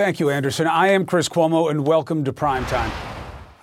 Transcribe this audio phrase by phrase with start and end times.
[0.00, 0.66] Thank you, Anderson.
[0.66, 2.90] I am Chris Cuomo, and welcome to Primetime.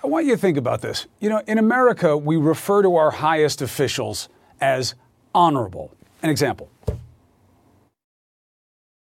[0.04, 1.08] I want you to think about this.
[1.20, 4.30] You know, in America, we refer to our highest officials
[4.62, 4.94] as
[5.34, 5.90] honorable.
[6.22, 6.70] An example.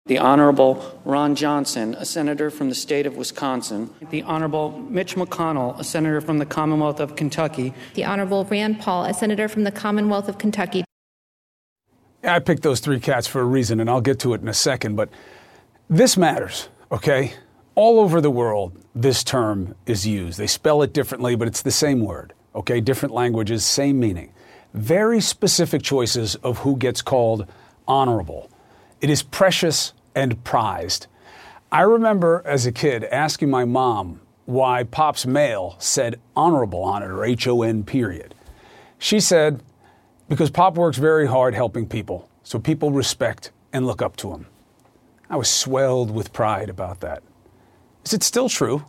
[0.05, 3.89] The Honorable Ron Johnson, a senator from the state of Wisconsin.
[4.09, 7.73] The Honorable Mitch McConnell, a senator from the Commonwealth of Kentucky.
[7.93, 10.83] The Honorable Rand Paul, a senator from the Commonwealth of Kentucky.
[12.21, 14.53] I picked those three cats for a reason, and I'll get to it in a
[14.53, 15.07] second, but
[15.89, 17.33] this matters, okay?
[17.75, 20.37] All over the world, this term is used.
[20.37, 22.79] They spell it differently, but it's the same word, okay?
[22.79, 24.31] Different languages, same meaning.
[24.75, 27.47] Very specific choices of who gets called
[27.87, 28.49] honorable.
[29.01, 31.07] It is precious and prized.
[31.71, 37.09] I remember as a kid asking my mom why Pop's mail said honorable on it
[37.09, 38.35] or H O N period.
[38.99, 39.63] She said,
[40.29, 44.45] because Pop works very hard helping people, so people respect and look up to him.
[45.33, 47.23] I was swelled with pride about that.
[48.05, 48.85] Is it still true?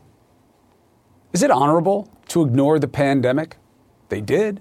[1.33, 3.57] Is it honorable to ignore the pandemic?
[4.11, 4.61] They did.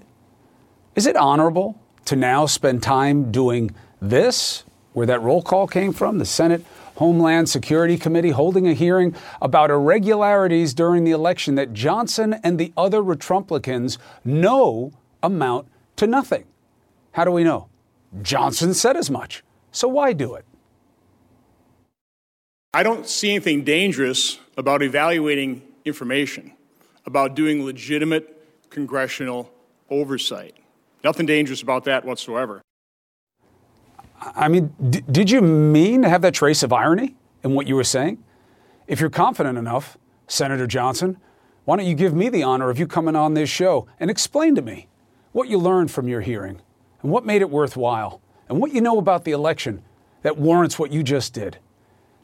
[0.94, 6.16] Is it honorable to now spend time doing this where that roll call came from,
[6.16, 6.64] the Senate
[6.96, 12.72] Homeland Security Committee holding a hearing about irregularities during the election that Johnson and the
[12.78, 14.90] other Republicans know
[15.22, 16.46] amount to nothing.
[17.12, 17.68] How do we know?
[18.22, 19.44] Johnson said as much.
[19.70, 20.46] So why do it?
[22.74, 26.54] I don't see anything dangerous about evaluating information,
[27.06, 29.52] about doing legitimate congressional
[29.90, 30.56] oversight.
[31.04, 32.62] Nothing dangerous about that whatsoever.
[34.20, 37.76] I mean, d- did you mean to have that trace of irony in what you
[37.76, 38.24] were saying?
[38.88, 41.18] If you're confident enough, Senator Johnson,
[41.66, 44.56] why don't you give me the honor of you coming on this show and explain
[44.56, 44.88] to me
[45.30, 46.60] what you learned from your hearing
[47.02, 49.84] and what made it worthwhile and what you know about the election
[50.22, 51.58] that warrants what you just did?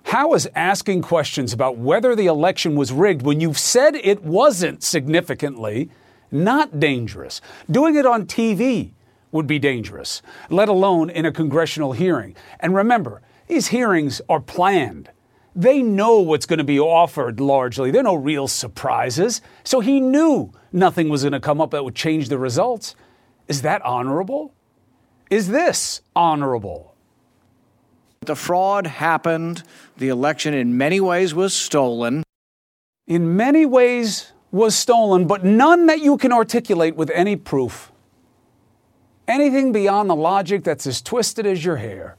[0.04, 4.82] How is asking questions about whether the election was rigged when you've said it wasn't
[4.82, 5.90] significantly
[6.30, 7.40] not dangerous?
[7.70, 8.92] Doing it on TV
[9.32, 12.34] would be dangerous, let alone in a congressional hearing.
[12.58, 15.10] And remember, these hearings are planned.
[15.54, 17.90] They know what's going to be offered largely.
[17.90, 19.40] There are no real surprises.
[19.64, 22.94] So he knew nothing was going to come up that would change the results.
[23.48, 24.54] Is that honorable?
[25.28, 26.89] Is this honorable?
[28.26, 29.62] The fraud happened.
[29.96, 32.22] The election, in many ways, was stolen.
[33.06, 37.90] In many ways, was stolen, but none that you can articulate with any proof
[39.26, 42.16] anything beyond the logic that's as twisted as your hair.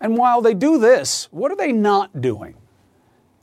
[0.00, 2.56] And while they do this, what are they not doing?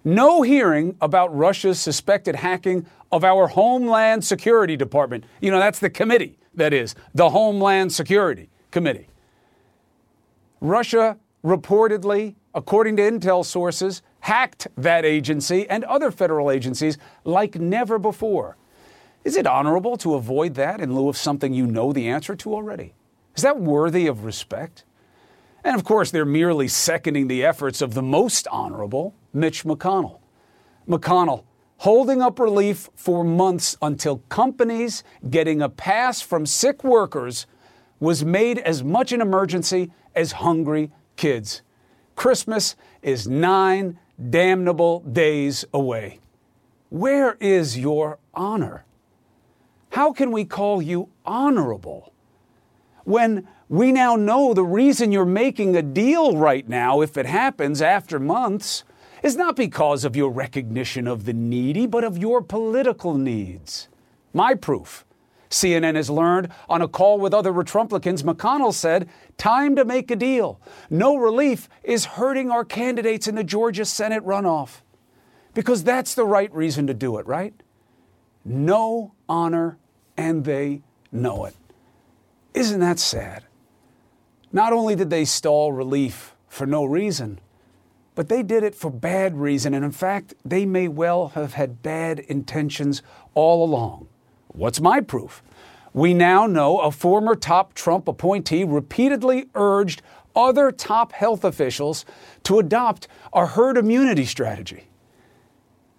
[0.03, 5.23] No hearing about Russia's suspected hacking of our Homeland Security Department.
[5.39, 9.07] You know, that's the committee, that is, the Homeland Security Committee.
[10.59, 17.97] Russia reportedly, according to intel sources, hacked that agency and other federal agencies like never
[17.97, 18.57] before.
[19.23, 22.53] Is it honorable to avoid that in lieu of something you know the answer to
[22.53, 22.93] already?
[23.35, 24.83] Is that worthy of respect?
[25.63, 30.19] And of course, they're merely seconding the efforts of the most honorable, Mitch McConnell.
[30.87, 31.43] McConnell
[31.77, 37.47] holding up relief for months until companies getting a pass from sick workers
[37.99, 41.61] was made as much an emergency as hungry kids.
[42.15, 43.97] Christmas is nine
[44.29, 46.19] damnable days away.
[46.89, 48.85] Where is your honor?
[49.91, 52.13] How can we call you honorable
[53.03, 57.81] when we now know the reason you're making a deal right now, if it happens
[57.81, 58.83] after months,
[59.23, 63.87] is not because of your recognition of the needy, but of your political needs?
[64.33, 65.05] My proof.
[65.51, 69.07] CNN has learned on a call with other Republicans, McConnell said,
[69.37, 70.59] time to make a deal.
[70.89, 74.81] No relief is hurting our candidates in the Georgia Senate runoff.
[75.53, 77.53] Because that's the right reason to do it, right?
[78.45, 79.77] No honor
[80.17, 80.81] and they
[81.11, 81.55] know it.
[82.53, 83.43] Isn't that sad?
[84.53, 87.39] Not only did they stall relief for no reason,
[88.15, 89.73] but they did it for bad reason.
[89.73, 93.01] And in fact, they may well have had bad intentions
[93.33, 94.07] all along.
[94.53, 95.41] What's my proof?
[95.93, 100.01] We now know a former top Trump appointee repeatedly urged
[100.35, 102.05] other top health officials
[102.43, 104.87] to adopt a herd immunity strategy.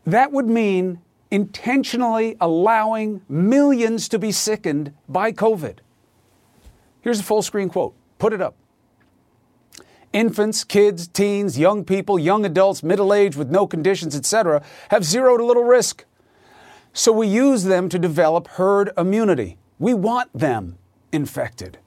[0.07, 1.01] That would mean
[1.31, 5.79] intentionally allowing millions to be sickened by COVID.
[7.01, 7.95] Here's a full screen quote.
[8.19, 8.55] Put it up.
[10.13, 15.39] Infants, kids, teens, young people, young adults, middle age with no conditions, etc., have zero
[15.39, 16.05] to little risk.
[16.93, 19.57] So we use them to develop herd immunity.
[19.79, 20.79] We want them
[21.11, 21.79] infected.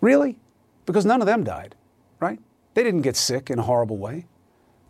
[0.00, 0.38] Really?
[0.86, 1.74] Because none of them died,
[2.20, 2.38] right?
[2.74, 4.26] They didn't get sick in a horrible way.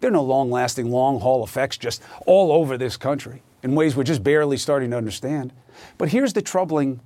[0.00, 3.96] There are no long lasting, long haul effects just all over this country in ways
[3.96, 5.52] we're just barely starting to understand.
[5.96, 7.00] But here's the troubling,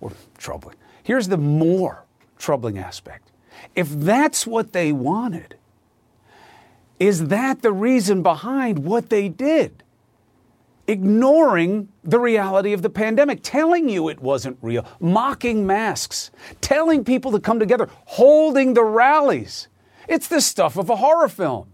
[0.00, 2.04] or troubling, here's the more
[2.38, 3.32] troubling aspect.
[3.74, 5.56] If that's what they wanted,
[7.00, 9.82] is that the reason behind what they did?
[10.88, 16.30] Ignoring the reality of the pandemic, telling you it wasn't real, mocking masks,
[16.60, 19.68] telling people to come together, holding the rallies.
[20.08, 21.68] It's the stuff of a horror film.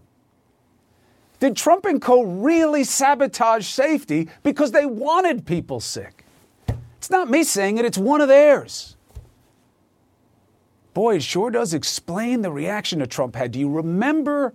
[1.39, 6.25] Did Trump and co really sabotage safety because they wanted people sick?
[6.97, 8.95] It's not me saying it, it's one of theirs.
[10.93, 13.51] Boy, it sure does explain the reaction that Trump had.
[13.51, 14.53] Do you remember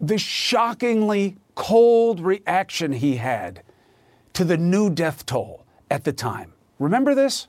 [0.00, 3.62] the shockingly cold reaction he had
[4.32, 6.52] to the new death toll at the time.
[6.78, 7.48] Remember this?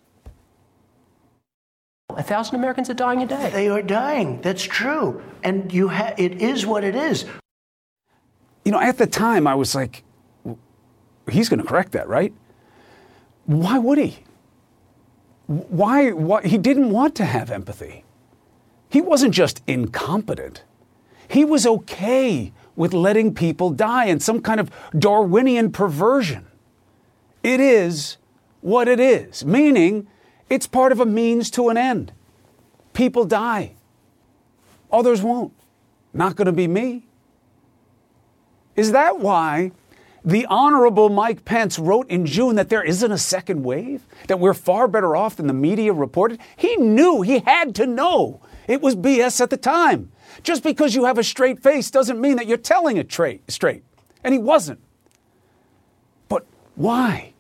[2.10, 3.50] A thousand Americans are dying a day.
[3.50, 4.42] They are dying.
[4.42, 5.24] That's true.
[5.44, 7.26] And you ha- it is what it is.
[8.66, 10.04] You know, at the time, I was like,
[11.30, 12.34] he's going to correct that, right?
[13.46, 14.20] Why would he?
[15.48, 16.44] Why, why?
[16.44, 18.06] He didn't want to have empathy.
[18.90, 20.64] He wasn't just incompetent,
[21.28, 26.48] he was okay with letting people die in some kind of Darwinian perversion.
[27.44, 28.18] It is
[28.62, 30.08] what it is, meaning
[30.50, 32.14] it's part of a means to an end.
[32.94, 33.74] People die,
[34.92, 35.54] others won't.
[36.14, 37.08] Not going to be me.
[38.76, 39.72] Is that why
[40.24, 44.04] the Honorable Mike Pence wrote in June that there isn't a second wave?
[44.28, 46.40] That we're far better off than the media reported?
[46.56, 50.12] He knew, he had to know it was BS at the time.
[50.42, 53.84] Just because you have a straight face doesn't mean that you're telling it tra- straight.
[54.24, 54.80] And he wasn't.
[56.28, 56.46] But
[56.76, 57.34] why?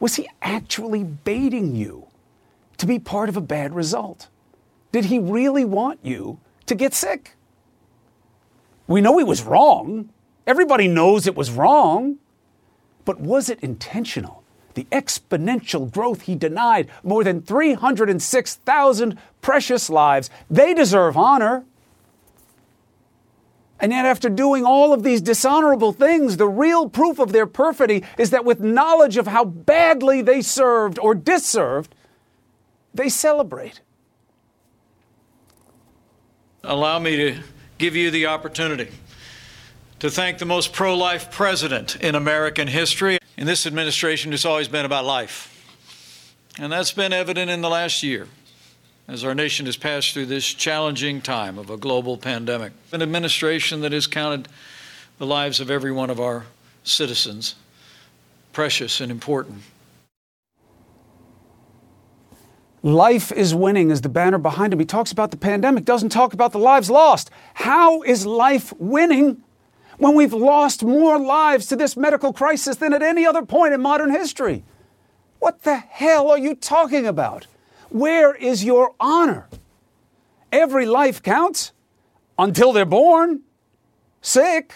[0.00, 2.06] Was he actually baiting you
[2.76, 4.28] to be part of a bad result?
[4.92, 7.36] Did he really want you to get sick?
[8.86, 10.10] We know he was wrong.
[10.46, 12.16] Everybody knows it was wrong.
[13.04, 14.42] But was it intentional?
[14.74, 21.64] The exponential growth he denied, more than 306,000 precious lives, they deserve honor.
[23.80, 28.02] And yet, after doing all of these dishonorable things, the real proof of their perfidy
[28.18, 31.94] is that with knowledge of how badly they served or disserved,
[32.92, 33.80] they celebrate.
[36.64, 37.40] Allow me to
[37.78, 38.88] give you the opportunity
[40.00, 43.18] to thank the most pro life president in American history.
[43.36, 45.54] In this administration, it's always been about life.
[46.58, 48.26] And that's been evident in the last year
[49.08, 52.72] as our nation has passed through this challenging time of a global pandemic.
[52.92, 54.48] An administration that has counted
[55.16, 56.44] the lives of every one of our
[56.84, 57.54] citizens
[58.52, 59.62] precious and important.
[62.82, 64.78] Life is winning is the banner behind him.
[64.78, 67.30] He talks about the pandemic, doesn't talk about the lives lost.
[67.54, 69.42] How is life winning
[69.98, 73.80] when we've lost more lives to this medical crisis than at any other point in
[73.80, 74.64] modern history?
[75.38, 77.46] What the hell are you talking about?
[77.90, 79.48] Where is your honor?
[80.52, 81.72] Every life counts
[82.38, 83.40] until they're born,
[84.20, 84.74] sick,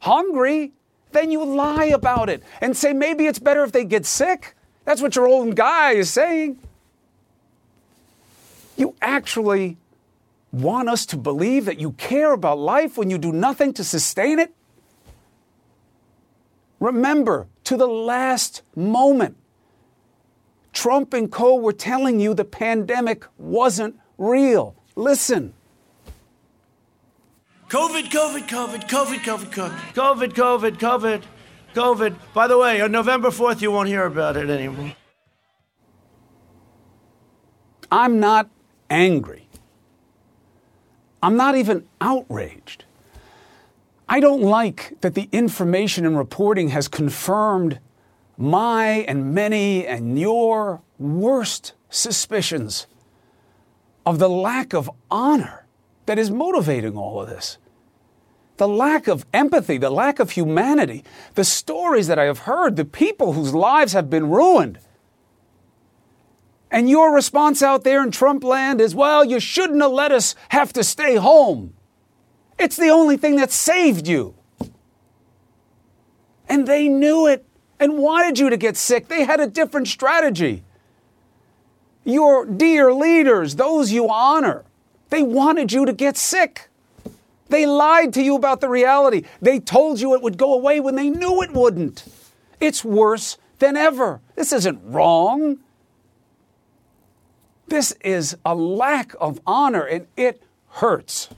[0.00, 0.72] hungry.
[1.12, 4.54] Then you lie about it and say maybe it's better if they get sick.
[4.84, 6.58] That's what your old guy is saying.
[8.76, 9.76] You actually
[10.52, 14.38] want us to believe that you care about life when you do nothing to sustain
[14.38, 14.54] it?
[16.78, 19.36] Remember, to the last moment,
[20.72, 24.76] Trump and co were telling you the pandemic wasn't real.
[24.96, 25.54] Listen.
[27.68, 31.22] COVID, COVID, COVID, COVID, COVID, COVID, COVID, COVID, COVID,
[31.74, 32.16] COVID.
[32.34, 34.92] By the way, on November 4th, you won't hear about it anymore.
[37.92, 38.48] I'm not
[38.88, 39.48] angry.
[41.22, 42.84] I'm not even outraged.
[44.08, 47.78] I don't like that the information and reporting has confirmed
[48.40, 52.86] my and many and your worst suspicions
[54.06, 55.66] of the lack of honor
[56.06, 57.58] that is motivating all of this.
[58.56, 61.04] The lack of empathy, the lack of humanity,
[61.34, 64.78] the stories that I have heard, the people whose lives have been ruined.
[66.70, 70.34] And your response out there in Trump land is, well, you shouldn't have let us
[70.48, 71.74] have to stay home.
[72.58, 74.34] It's the only thing that saved you.
[76.48, 77.46] And they knew it
[77.80, 79.08] and wanted you to get sick.
[79.08, 80.62] They had a different strategy.
[82.04, 84.64] Your dear leaders, those you honor,
[85.08, 86.68] they wanted you to get sick.
[87.48, 89.24] They lied to you about the reality.
[89.42, 92.04] They told you it would go away when they knew it wouldn't.
[92.60, 94.20] It's worse than ever.
[94.36, 95.58] This isn't wrong.
[97.66, 101.28] This is a lack of honor and it hurts.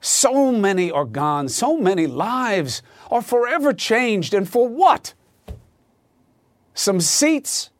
[0.00, 5.14] So many are gone, so many lives are forever changed, and for what?
[6.74, 7.70] Some seats?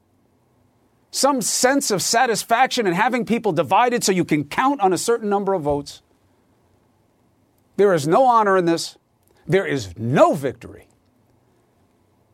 [1.10, 5.28] Some sense of satisfaction in having people divided so you can count on a certain
[5.28, 6.02] number of votes?
[7.76, 8.96] There is no honor in this.
[9.46, 10.88] There is no victory.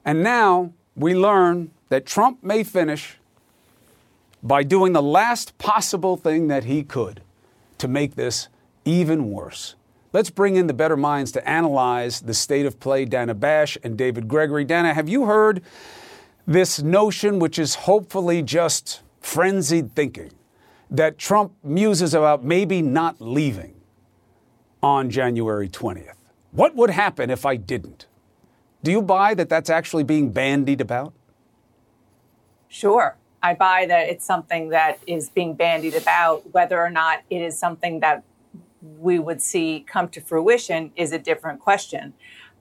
[0.05, 3.19] And now we learn that Trump may finish
[4.43, 7.23] by doing the last possible thing that he could
[7.79, 8.49] to make this
[8.85, 9.75] even worse.
[10.13, 13.05] Let's bring in the better minds to analyze the state of play.
[13.05, 14.65] Dana Bash and David Gregory.
[14.65, 15.63] Dana, have you heard
[16.47, 20.33] this notion, which is hopefully just frenzied thinking,
[20.91, 23.75] that Trump muses about maybe not leaving
[24.83, 26.17] on January 20th?
[26.51, 28.07] What would happen if I didn't?
[28.83, 31.13] Do you buy that that's actually being bandied about?
[32.67, 33.17] Sure.
[33.43, 36.53] I buy that it's something that is being bandied about.
[36.53, 38.25] Whether or not it is something that
[38.83, 42.15] we would see come to fruition is a different question.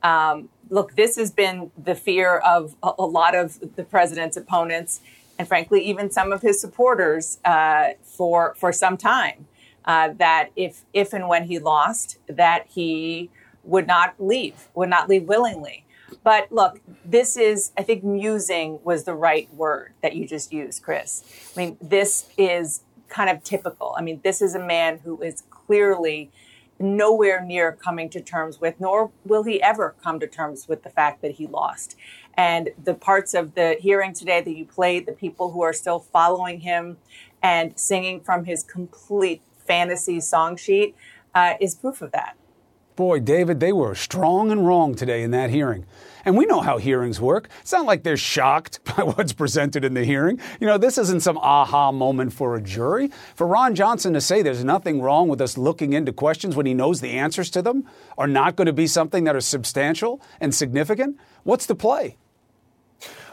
[0.04, 5.02] Um, look, this has been the fear of a, a, lot of the president's opponents,
[5.38, 9.48] and frankly, even some of his supporters uh, for for some time.
[9.86, 13.30] Uh, that if if and when he lost, that he
[13.64, 15.86] would not leave, would not leave willingly.
[16.24, 20.84] But look, this is, I think musing was the right word that you just used,
[20.84, 21.24] Chris.
[21.56, 23.94] I mean, this is kind of typical.
[23.98, 26.32] I mean, this is a man who is clearly
[26.80, 30.90] nowhere near coming to terms with, nor will he ever come to terms with the
[30.90, 31.96] fact that he lost.
[32.34, 36.00] And the parts of the hearing today that you played, the people who are still
[36.00, 36.98] following him
[37.44, 40.96] and singing from his complete fantasy song sheet,
[41.36, 42.36] uh, is proof of that.
[42.96, 45.86] Boy, David, they were strong and wrong today in that hearing.
[46.26, 47.50] And we know how hearings work.
[47.62, 50.40] It's not like they're shocked by what's presented in the hearing.
[50.60, 53.10] You know, this isn't some aha moment for a jury.
[53.36, 56.74] For Ron Johnson to say there's nothing wrong with us looking into questions when he
[56.74, 57.86] knows the answers to them
[58.18, 62.18] are not going to be something that are substantial and significant, what's the play?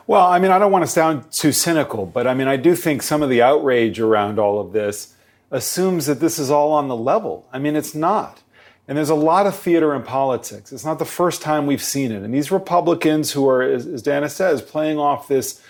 [0.07, 2.77] Well, I mean, I don't want to sound too cynical, but I mean, I do
[2.77, 5.15] think some of the outrage around all of this
[5.51, 7.49] assumes that this is all on the level.
[7.53, 8.43] I mean, it's not.
[8.89, 10.73] And there's a lot of theater in politics.
[10.73, 12.23] It's not the first time we've seen it.
[12.23, 15.61] And these Republicans who are, as, as Dana says, playing off this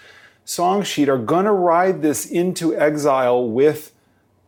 [0.44, 3.92] song sheet are going to ride this into exile with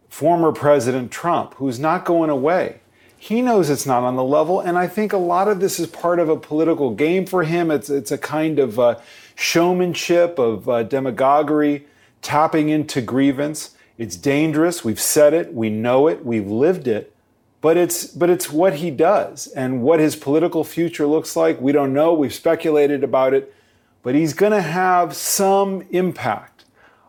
[0.08, 2.80] former President Trump, who's not going away.
[3.16, 5.88] He knows it's not on the level, and I think a lot of this is
[5.88, 7.70] part of a political game for him.
[7.70, 9.00] It's, it's a kind of uh,
[9.34, 11.86] showmanship, of uh, demagoguery,
[12.22, 13.74] tapping into grievance.
[13.96, 14.84] It's dangerous.
[14.84, 17.12] We've said it, we know it, we've lived it
[17.60, 21.60] but it's but it's what he does and what his political future looks like.
[21.60, 22.12] We don't know.
[22.14, 23.54] We've speculated about it.
[24.02, 26.64] But he's going to have some impact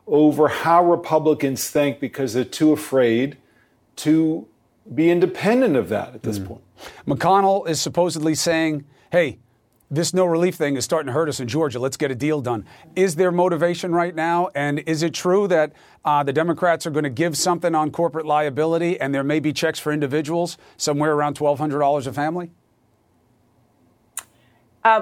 [0.07, 3.37] over how republicans think because they're too afraid
[3.97, 4.47] to
[4.93, 6.47] be independent of that at this mm.
[6.47, 6.61] point.
[7.05, 9.37] Mcconnell is supposedly saying hey
[9.91, 11.79] this no relief thing is starting to hurt us in Georgia.
[11.79, 12.65] Let's get a deal done.
[12.95, 14.49] Is there motivation right now?
[14.53, 15.73] And is it true that
[16.05, 19.51] uh, the Democrats are going to give something on corporate liability and there may be
[19.51, 22.51] checks for individuals somewhere around $1,200 a family?
[24.83, 25.01] Uh,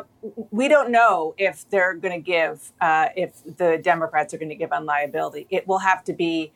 [0.49, 4.55] we don't know if they're going to give, uh, if the Democrats are going to
[4.55, 5.45] give on liability.
[5.49, 6.51] It will have to be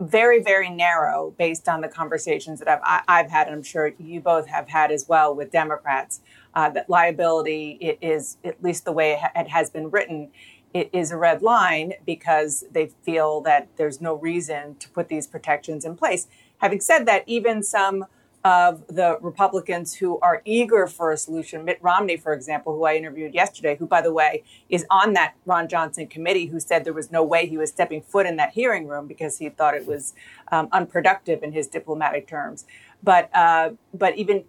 [0.00, 4.20] very, very narrow based on the conversations that I've, I've had, and I'm sure you
[4.20, 6.20] both have had as well with Democrats
[6.54, 10.30] uh, that liability is, at least the way it has been written,
[10.72, 15.26] it is a red line because they feel that there's no reason to put these
[15.26, 16.26] protections in place.
[16.58, 18.06] Having said that, even some
[18.44, 22.94] of the Republicans who are eager for a solution, Mitt Romney, for example, who I
[22.94, 26.92] interviewed yesterday, who, by the way, is on that Ron Johnson committee, who said there
[26.92, 29.86] was no way he was stepping foot in that hearing room because he thought it
[29.86, 30.12] was
[30.52, 32.66] um, unproductive in his diplomatic terms.
[33.02, 34.44] But uh, but even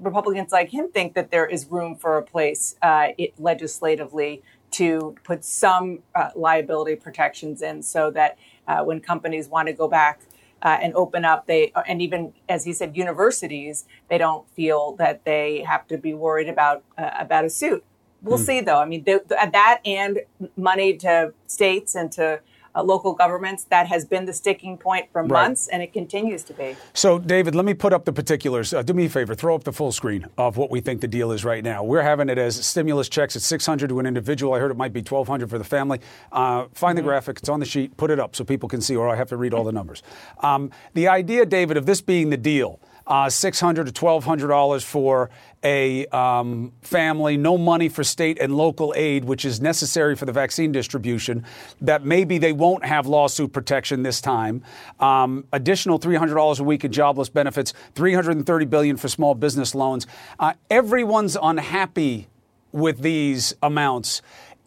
[0.00, 5.14] Republicans like him think that there is room for a place uh, it, legislatively to
[5.22, 8.36] put some uh, liability protections in so that
[8.66, 10.20] uh, when companies want to go back
[10.62, 15.24] uh, and open up, they and even as he said, universities, they don't feel that
[15.24, 17.84] they have to be worried about uh, about a suit.
[18.22, 18.46] We'll mm.
[18.46, 18.80] see, though.
[18.80, 20.20] I mean, the, the, that and
[20.56, 22.40] money to states and to
[22.76, 23.64] uh, local governments.
[23.70, 25.30] That has been the sticking point for Right.
[25.30, 26.76] months, and it continues to be.
[26.92, 28.74] So, David, let me put up the particulars.
[28.74, 31.08] Uh, do me a favor, throw up the full screen of what we think the
[31.08, 31.82] deal is right now.
[31.82, 34.52] We're having it as stimulus checks at 600 to an individual.
[34.54, 36.00] I heard it might be 1200 for the family.
[36.30, 37.96] Uh, find the graphic; it's on the sheet.
[37.96, 40.02] Put it up so people can see, or I have to read all the numbers.
[40.40, 42.78] Um, the idea, David, of this being the deal.
[43.08, 45.30] Uh, six hundred to twelve hundred dollars for
[45.62, 50.32] a um, family, no money for state and local aid, which is necessary for the
[50.32, 51.44] vaccine distribution.
[51.80, 54.62] That maybe they won't have lawsuit protection this time.
[55.00, 59.74] Um, additional three hundred dollars a week in jobless benefits, $330 billion for small business
[59.74, 60.06] loans.
[60.38, 62.28] Uh, everyone's unhappy
[62.72, 64.22] with these amounts,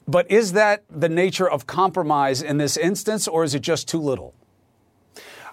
[0.08, 4.00] but is that the nature of compromise in this instance, or is it just too
[4.00, 4.34] little?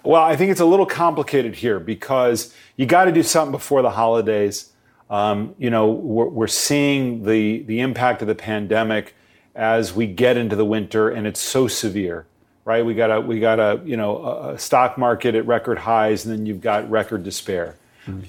[0.03, 3.81] Well, I think it's a little complicated here because you got to do something before
[3.81, 4.71] the holidays.
[5.09, 9.15] Um, you know, we're, we're seeing the the impact of the pandemic
[9.55, 12.25] as we get into the winter, and it's so severe,
[12.65, 12.85] right?
[12.85, 16.37] We got a we got a you know a, stock market at record highs, and
[16.37, 17.75] then you've got record despair.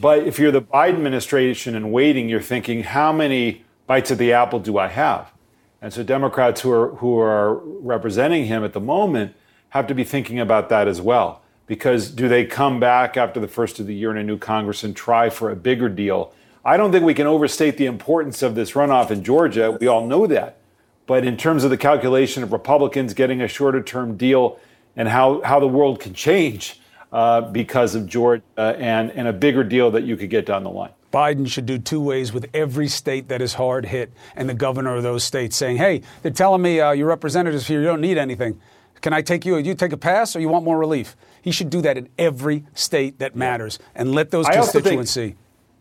[0.01, 4.33] But if you're the Biden administration and waiting, you're thinking, how many bites of the
[4.33, 5.31] apple do I have?
[5.81, 9.35] And so Democrats who are who are representing him at the moment
[9.71, 11.43] have to be thinking about that as well.
[11.67, 14.83] Because do they come back after the first of the year in a new Congress
[14.83, 16.33] and try for a bigger deal?
[16.69, 19.79] I don't think we can overstate the importance of this runoff in Georgia.
[19.81, 20.59] We all know that.
[21.07, 24.61] But in terms of the calculation of Republicans getting a shorter term deal
[24.95, 26.79] and how, how the world can change
[27.11, 30.69] uh, because of Georgia and, and a bigger deal that you could get down the
[30.69, 30.91] line.
[31.11, 34.95] Biden should do two ways with every state that is hard hit and the governor
[34.95, 38.19] of those states saying, hey, they're telling me uh, your representatives here, you don't need
[38.19, 38.61] anything.
[39.01, 39.57] Can I take you?
[39.57, 41.17] You take a pass or you want more relief?
[41.41, 45.37] He should do that in every state that matters and let those I constituents see.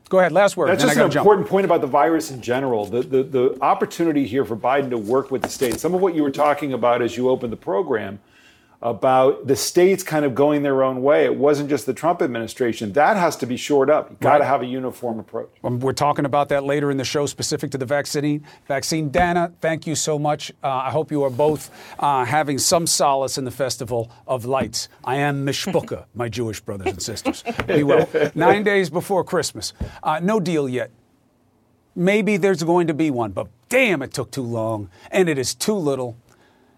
[0.10, 0.70] Go ahead, last word.
[0.70, 1.26] That's just an jump.
[1.26, 2.86] important point about the virus in general.
[2.86, 5.82] The, the, the opportunity here for Biden to work with the states.
[5.82, 8.20] Some of what you were talking about as you opened the program
[8.82, 11.26] about the states kind of going their own way.
[11.26, 12.94] It wasn't just the Trump administration.
[12.94, 14.12] That has to be shored up.
[14.12, 15.50] You've got to have a uniform approach.
[15.64, 18.46] Um, We're talking about that later in the show, specific to the vaccine.
[18.68, 20.52] Vaccine, Dana, thank you so much.
[20.64, 24.90] Uh, I hope you are both uh, having some solace in the festival of lights.
[25.04, 27.44] I am mishpucha, my Jewish brothers and sisters.
[27.68, 28.08] Be well.
[28.36, 29.74] Nine days before Christmas.
[30.04, 30.92] Uh, no deal yet.
[31.96, 35.56] Maybe there's going to be one, but damn, it took too long, and it is
[35.56, 36.16] too little.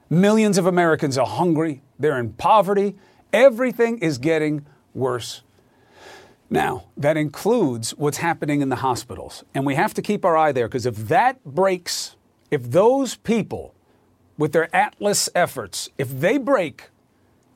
[0.09, 1.81] Millions of Americans are hungry.
[1.99, 2.95] They're in poverty.
[3.31, 5.43] Everything is getting worse.
[6.49, 9.43] Now, that includes what's happening in the hospitals.
[9.53, 12.15] And we have to keep our eye there because if that breaks,
[12.49, 13.75] if those people
[14.37, 16.89] with their Atlas efforts, if they break,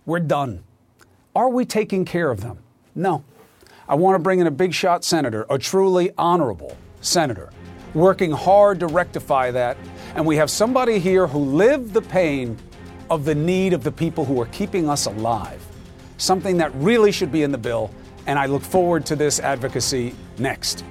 [0.05, 0.63] we're done.
[1.35, 2.59] Are we taking care of them?
[2.93, 3.23] No.
[3.87, 7.49] I want to bring in a big shot senator, a truly honorable senator,
[7.95, 9.75] working hard to rectify that.
[10.15, 12.55] And we have somebody here who lived the pain
[13.09, 15.65] of the need of the people who are keeping us alive.
[16.17, 17.89] Something that really should be in the bill.
[18.27, 20.85] And I look forward to this advocacy next.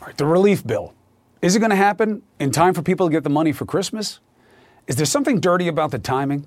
[0.00, 0.92] All right, the relief bill.
[1.40, 4.18] Is it going to happen in time for people to get the money for Christmas?
[4.88, 6.46] Is there something dirty about the timing?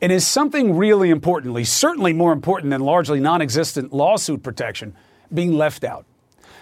[0.00, 4.94] And is something really importantly, certainly more important than largely non existent lawsuit protection,
[5.32, 6.06] being left out?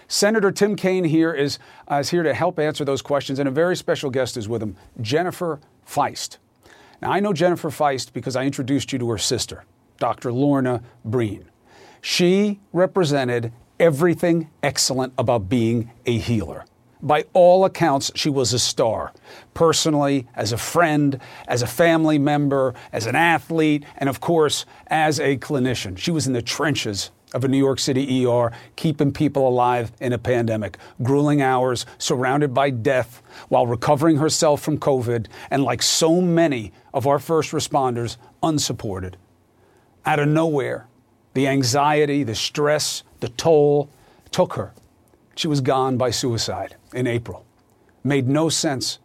[0.09, 1.59] Senator Tim Kaine here is,
[1.91, 4.63] uh, is here to help answer those questions, and a very special guest is with
[4.63, 6.39] him, Jennifer Feist.
[7.03, 9.65] Now, I know Jennifer Feist because I introduced you to her sister,
[9.99, 10.33] Dr.
[10.33, 11.51] Lorna Breen.
[12.01, 16.65] She represented everything excellent about being a healer.
[17.07, 19.13] By all accounts, she was a star.
[19.55, 25.21] Personally, as a friend, as a family member, as an athlete, and of course, as
[25.21, 25.97] a clinician.
[25.97, 30.13] She was in the trenches of a New York City ER, keeping people alive in
[30.13, 30.79] a pandemic.
[31.01, 37.07] Grueling hours, surrounded by death, while recovering herself from COVID, and like so many of
[37.07, 39.17] our first responders, unsupported.
[40.05, 40.89] Out of nowhere,
[41.35, 43.91] the anxiety, the stress, the toll
[44.33, 44.73] took her.
[45.37, 47.45] She was gone by suicide in April.
[48.03, 48.99] Made no sense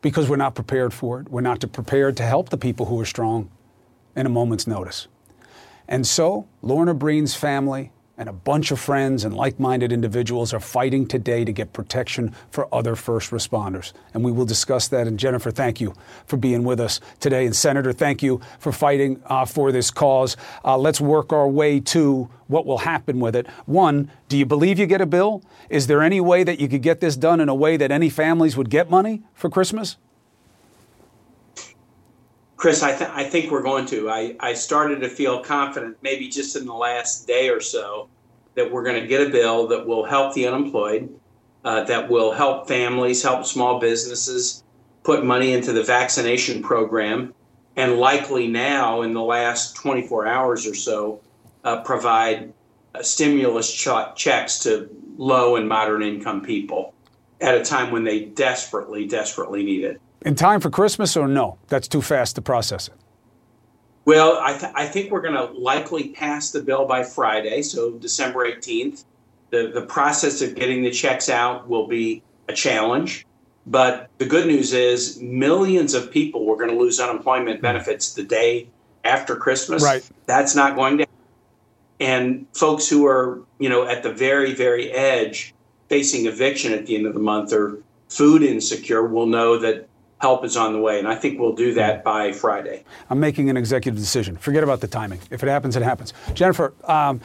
[0.00, 1.28] because we're not prepared for it.
[1.28, 3.50] We're not prepared to help the people who are strong
[4.16, 5.08] in a moment's notice.
[5.86, 10.60] And so, Lorna Breen's family and a bunch of friends and like minded individuals are
[10.60, 13.92] fighting today to get protection for other first responders.
[14.12, 15.06] And we will discuss that.
[15.06, 15.94] And Jennifer, thank you
[16.26, 17.46] for being with us today.
[17.46, 20.36] And Senator, thank you for fighting uh, for this cause.
[20.64, 23.46] Uh, let's work our way to what will happen with it.
[23.66, 25.42] One, do you believe you get a bill?
[25.70, 28.10] Is there any way that you could get this done in a way that any
[28.10, 29.96] families would get money for Christmas?
[32.58, 34.10] Chris, I, th- I think we're going to.
[34.10, 38.08] I, I started to feel confident, maybe just in the last day or so,
[38.56, 41.08] that we're going to get a bill that will help the unemployed,
[41.64, 44.64] uh, that will help families, help small businesses,
[45.04, 47.32] put money into the vaccination program,
[47.76, 51.20] and likely now in the last 24 hours or so,
[51.62, 52.52] uh, provide
[52.92, 56.92] uh, stimulus ch- checks to low and moderate income people
[57.40, 60.00] at a time when they desperately, desperately need it.
[60.22, 61.58] In time for Christmas or no?
[61.68, 62.94] That's too fast to process it.
[64.04, 67.92] Well, I, th- I think we're going to likely pass the bill by Friday, so
[67.92, 69.04] December 18th.
[69.50, 73.26] The, the process of getting the checks out will be a challenge.
[73.66, 78.22] But the good news is millions of people were going to lose unemployment benefits the
[78.22, 78.70] day
[79.04, 79.82] after Christmas.
[79.82, 80.08] Right.
[80.26, 81.14] That's not going to happen.
[82.00, 85.54] and folks who are, you know, at the very, very edge
[85.88, 87.78] facing eviction at the end of the month or
[88.08, 89.87] food insecure will know that
[90.20, 90.98] help is on the way.
[90.98, 92.84] And I think we'll do that by Friday.
[93.10, 94.36] I'm making an executive decision.
[94.36, 95.20] Forget about the timing.
[95.30, 96.12] If it happens, it happens.
[96.34, 97.20] Jennifer, um,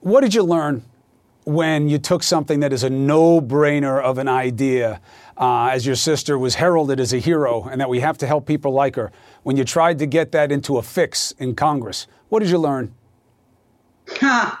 [0.00, 0.84] what did you learn
[1.44, 5.00] when you took something that is a no brainer of an idea,
[5.36, 8.46] uh, as your sister was heralded as a hero and that we have to help
[8.46, 12.06] people like her, when you tried to get that into a fix in Congress?
[12.30, 12.94] What did you learn?
[14.08, 14.56] Huh.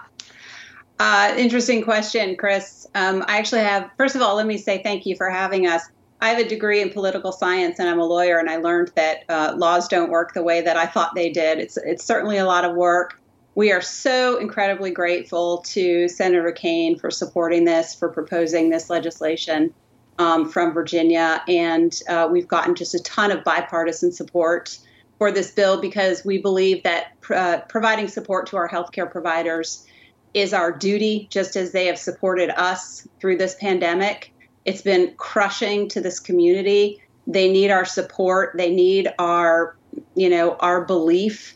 [0.98, 2.86] Uh, interesting question, Chris.
[2.94, 5.82] Um, I actually have, first of all, let me say thank you for having us.
[6.24, 9.24] I have a degree in political science and I'm a lawyer, and I learned that
[9.28, 11.58] uh, laws don't work the way that I thought they did.
[11.58, 13.20] It's, it's certainly a lot of work.
[13.56, 19.74] We are so incredibly grateful to Senator Kaine for supporting this, for proposing this legislation
[20.18, 21.42] um, from Virginia.
[21.46, 24.78] And uh, we've gotten just a ton of bipartisan support
[25.18, 29.86] for this bill because we believe that uh, providing support to our healthcare providers
[30.32, 34.33] is our duty, just as they have supported us through this pandemic.
[34.64, 37.02] It's been crushing to this community.
[37.26, 38.54] They need our support.
[38.56, 39.76] They need our,
[40.14, 41.54] you know, our belief,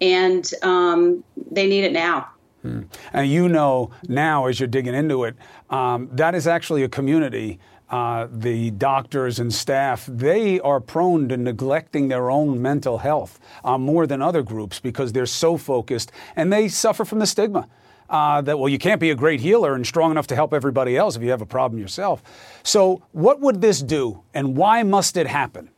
[0.00, 2.28] and um, they need it now.
[2.62, 2.82] Hmm.
[3.12, 5.36] And you know now, as you're digging into it,
[5.70, 11.36] um, that is actually a community uh, the doctors and staff, they are prone to
[11.36, 16.52] neglecting their own mental health uh, more than other groups because they're so focused and
[16.52, 17.66] they suffer from the stigma.
[18.08, 20.96] Uh, that well, you can't be a great healer and strong enough to help everybody
[20.96, 22.22] else if you have a problem yourself.
[22.62, 25.70] So, what would this do, and why must it happen?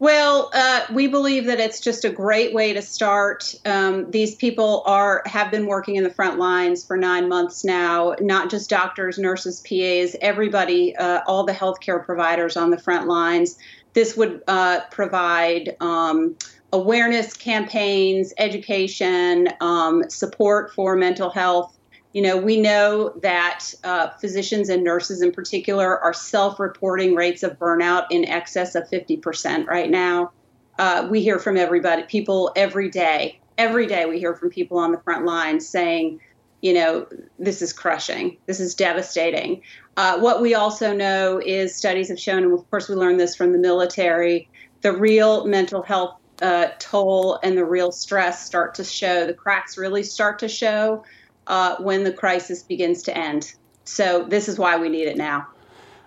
[0.00, 3.54] Well, uh, we believe that it's just a great way to start.
[3.66, 8.14] Um, these people are have been working in the front lines for nine months now.
[8.18, 13.58] Not just doctors, nurses, PAs, everybody, uh, all the healthcare providers on the front lines.
[13.92, 16.34] This would uh, provide um,
[16.72, 21.76] awareness campaigns, education, um, support for mental health
[22.12, 27.42] you know, we know that uh, physicians and nurses in particular are self reporting rates
[27.42, 30.32] of burnout in excess of 50% right now.
[30.78, 33.38] Uh, we hear from everybody, people every day.
[33.58, 36.20] Every day we hear from people on the front lines saying,
[36.62, 37.06] you know,
[37.38, 39.62] this is crushing, this is devastating.
[39.96, 43.36] Uh, what we also know is studies have shown, and of course we learned this
[43.36, 44.48] from the military,
[44.80, 49.76] the real mental health uh, toll and the real stress start to show, the cracks
[49.76, 51.04] really start to show
[51.46, 53.54] uh, when the crisis begins to end.
[53.84, 55.46] So this is why we need it now.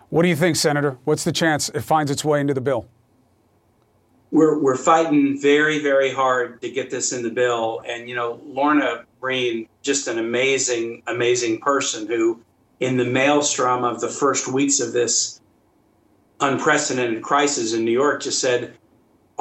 [0.09, 0.97] What do you think, Senator?
[1.05, 2.87] What's the chance it finds its way into the bill?
[4.31, 7.83] We're, we're fighting very, very hard to get this in the bill.
[7.87, 12.41] And, you know, Lorna Breen, just an amazing, amazing person who,
[12.79, 15.39] in the maelstrom of the first weeks of this
[16.39, 18.75] unprecedented crisis in New York, just said,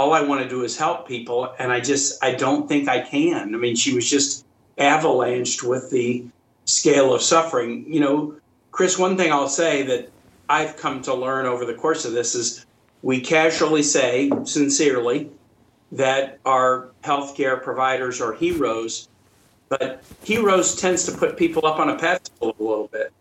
[0.03, 1.55] all I want to do is help people.
[1.61, 3.55] And I just, I don't think I can.
[3.55, 4.45] I mean, she was just
[4.77, 6.25] avalanched with the
[6.65, 7.85] scale of suffering.
[7.87, 8.35] You know,
[8.73, 10.11] Chris, one thing I'll say that
[10.49, 12.67] I've come to learn over the course of this is
[13.03, 15.31] we casually say, sincerely,
[15.93, 19.09] that our healthcare providers are heroes,
[19.69, 23.13] but heroes tends to put people up on a pedestal a little bit.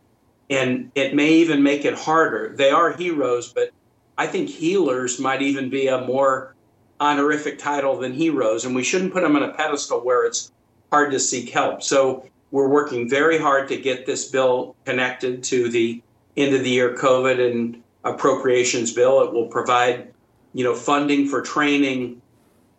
[0.49, 2.53] And it may even make it harder.
[2.55, 3.69] They are heroes, but
[4.17, 6.55] I think healers might even be a more
[7.01, 8.63] honorific title than heroes.
[8.63, 10.51] And we shouldn't put them on a pedestal where it's
[10.91, 11.81] hard to seek help.
[11.81, 16.01] So we're working very hard to get this bill connected to the
[16.37, 19.23] end of the year COVID and appropriations bill.
[19.23, 20.13] It will provide,
[20.53, 22.21] you know, funding for training,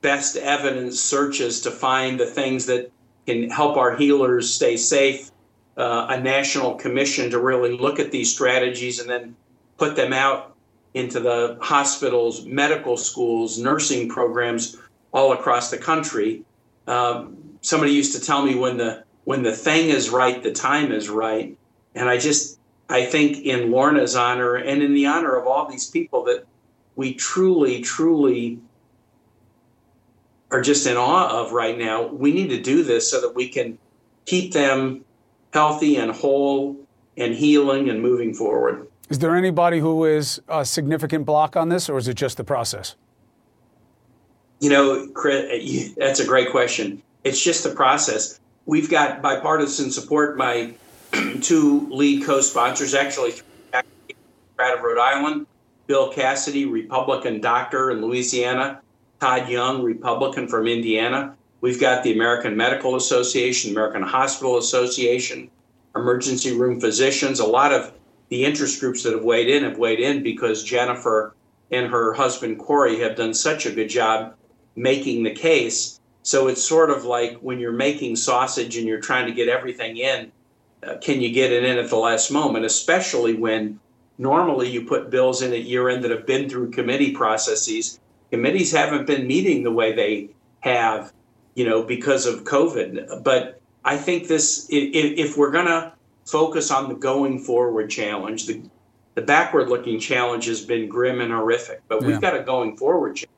[0.00, 2.90] best evidence searches to find the things that
[3.26, 5.30] can help our healers stay safe.
[5.74, 9.34] Uh, a national commission to really look at these strategies and then
[9.78, 10.51] put them out
[10.94, 14.76] into the hospitals, medical schools, nursing programs
[15.12, 16.42] all across the country.
[16.86, 20.90] Um, somebody used to tell me when the when the thing is right, the time
[20.92, 21.56] is right.
[21.94, 25.88] And I just I think in Lorna's honor and in the honor of all these
[25.88, 26.44] people that
[26.96, 28.58] we truly, truly
[30.50, 32.06] are just in awe of right now.
[32.06, 33.78] We need to do this so that we can
[34.26, 35.04] keep them
[35.54, 36.76] healthy and whole
[37.16, 38.86] and healing and moving forward.
[39.12, 42.44] Is there anybody who is a significant block on this, or is it just the
[42.44, 42.96] process?
[44.60, 47.02] You know, Chris, that's a great question.
[47.22, 48.40] It's just the process.
[48.64, 50.38] We've got bipartisan support.
[50.38, 50.72] My
[51.42, 53.34] two lead co-sponsors, actually,
[53.74, 53.84] out
[54.78, 55.46] of Rhode Island,
[55.86, 58.80] Bill Cassidy, Republican doctor in Louisiana,
[59.20, 61.36] Todd Young, Republican from Indiana.
[61.60, 65.50] We've got the American Medical Association, American Hospital Association,
[65.94, 67.40] emergency room physicians.
[67.40, 67.92] A lot of
[68.32, 71.34] the interest groups that have weighed in have weighed in because Jennifer
[71.70, 74.34] and her husband Corey have done such a good job
[74.74, 76.00] making the case.
[76.22, 79.98] So it's sort of like when you're making sausage and you're trying to get everything
[79.98, 80.32] in,
[80.82, 83.78] uh, can you get it in at the last moment, especially when
[84.16, 88.00] normally you put bills in at year end that have been through committee processes.
[88.30, 91.12] Committees haven't been meeting the way they have,
[91.54, 93.22] you know, because of COVID.
[93.22, 95.92] But I think this, if, if we're going to
[96.26, 98.62] focus on the going forward challenge, the,
[99.14, 103.16] the backward looking challenge has been grim and horrific, but we've got a going forward
[103.16, 103.28] challenge.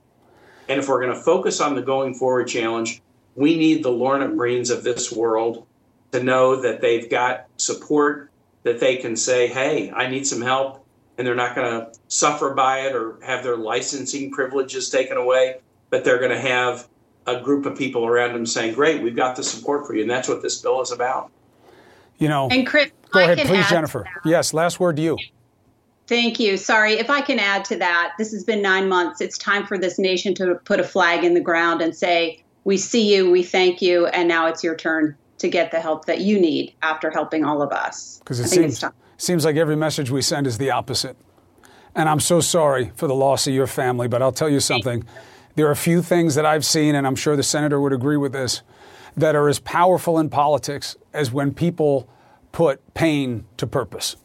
[0.69, 3.03] And if we're going to focus on the going forward challenge,
[3.35, 5.67] we need the Lorna Breens of this world
[6.13, 8.31] to know that they've got support,
[8.63, 10.87] that they can say, hey, I need some help,
[11.19, 15.57] and they're not going to suffer by it or have their licensing privileges taken away,
[15.91, 16.89] but they're going to have
[17.27, 20.03] a group of people around them saying, great, we've got the support for you.
[20.03, 21.31] And that's what this bill is about.
[22.19, 24.07] You know, and Chris, go I ahead, please, Jennifer.
[24.25, 25.19] Yes, last word to you.
[26.07, 26.57] Thank you.
[26.57, 29.21] Sorry, if I can add to that, this has been nine months.
[29.21, 32.77] It's time for this nation to put a flag in the ground and say, we
[32.77, 36.21] see you, we thank you, and now it's your turn to get the help that
[36.21, 38.19] you need after helping all of us.
[38.19, 38.85] Because it seems,
[39.17, 41.17] seems like every message we send is the opposite.
[41.95, 45.05] And I'm so sorry for the loss of your family, but I'll tell you something.
[45.57, 48.17] There are a few things that I've seen, and I'm sure the senator would agree
[48.17, 48.63] with this,
[49.17, 52.09] that are as powerful in politics as when people
[52.53, 54.17] put pain to purpose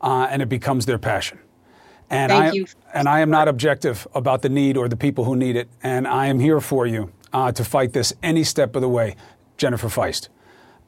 [0.00, 1.38] uh, and it becomes their passion.
[2.10, 2.66] And Thank I, you.
[2.92, 5.68] And I am not objective about the need or the people who need it.
[5.82, 9.16] And I am here for you uh, to fight this any step of the way.
[9.56, 10.28] Jennifer Feist.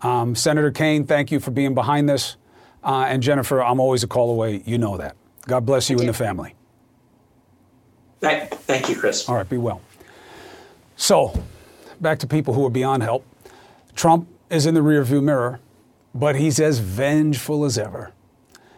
[0.02, 2.36] Um, Senator Kaine, thank you for being behind this.
[2.84, 4.62] Uh, and Jennifer, I'm always a call away.
[4.64, 5.16] You know that.
[5.46, 6.54] God bless you and the family.
[8.20, 9.28] Thank, thank you, Chris.
[9.28, 9.80] All right, be well.
[10.96, 11.42] So,
[12.00, 13.24] back to people who are beyond help.
[13.96, 15.58] Trump is in the rearview mirror,
[16.14, 18.12] but he's as vengeful as ever.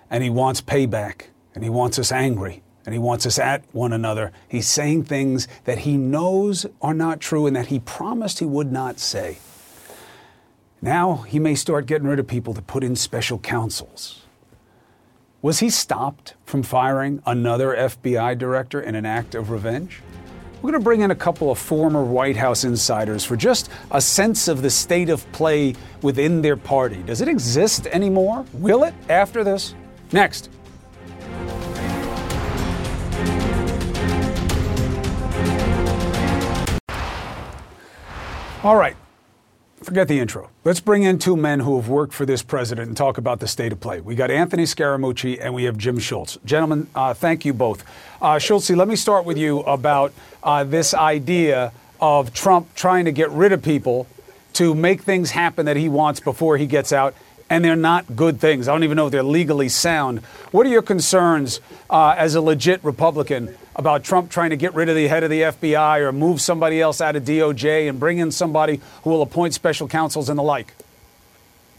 [0.09, 3.93] And he wants payback, and he wants us angry, and he wants us at one
[3.93, 4.33] another.
[4.49, 8.73] He's saying things that he knows are not true and that he promised he would
[8.73, 9.39] not say.
[10.81, 14.23] Now he may start getting rid of people to put in special counsels.
[15.43, 20.01] Was he stopped from firing another FBI director in an act of revenge?
[20.61, 24.01] We're going to bring in a couple of former White House insiders for just a
[24.01, 27.01] sense of the state of play within their party.
[27.05, 28.45] Does it exist anymore?
[28.55, 29.77] Will it after this?
[30.11, 30.51] Next.
[38.65, 38.97] All right.
[39.83, 40.51] Forget the intro.
[40.65, 43.47] Let's bring in two men who have worked for this president and talk about the
[43.47, 44.01] state of play.
[44.01, 46.37] We got Anthony Scaramucci and we have Jim Schultz.
[46.45, 47.85] Gentlemen, uh, thank you both.
[48.21, 50.13] Uh, Schultz, let me start with you about
[50.43, 54.09] uh, this idea of Trump trying to get rid of people
[54.55, 57.15] to make things happen that he wants before he gets out,
[57.49, 58.67] and they're not good things.
[58.67, 60.19] I don't even know if they're legally sound.
[60.51, 64.89] What are your concerns uh, as a legit Republican about Trump trying to get rid
[64.89, 68.19] of the head of the FBI or move somebody else out of DOJ and bring
[68.19, 70.75] in somebody who will appoint special counsels and the like?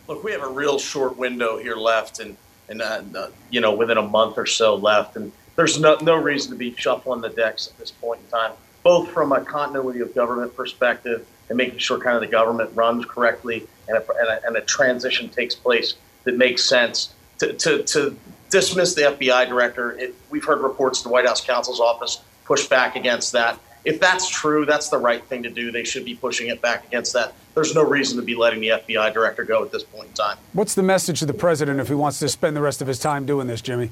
[0.07, 2.35] Look, we have a real short window here left, and
[2.69, 6.15] and uh, uh, you know within a month or so left, and there's no no
[6.15, 9.99] reason to be shuffling the decks at this point in time, both from a continuity
[9.99, 14.27] of government perspective and making sure kind of the government runs correctly and a, and
[14.29, 17.13] a, and a transition takes place that makes sense.
[17.39, 18.17] To, to, to
[18.49, 22.95] dismiss the FBI director, it, we've heard reports the White House counsel's office push back
[22.95, 23.59] against that.
[23.85, 25.71] If that's true, that's the right thing to do.
[25.71, 27.33] They should be pushing it back against that.
[27.55, 30.37] There's no reason to be letting the FBI director go at this point in time.
[30.53, 32.99] What's the message to the president if he wants to spend the rest of his
[32.99, 33.91] time doing this, Jimmy?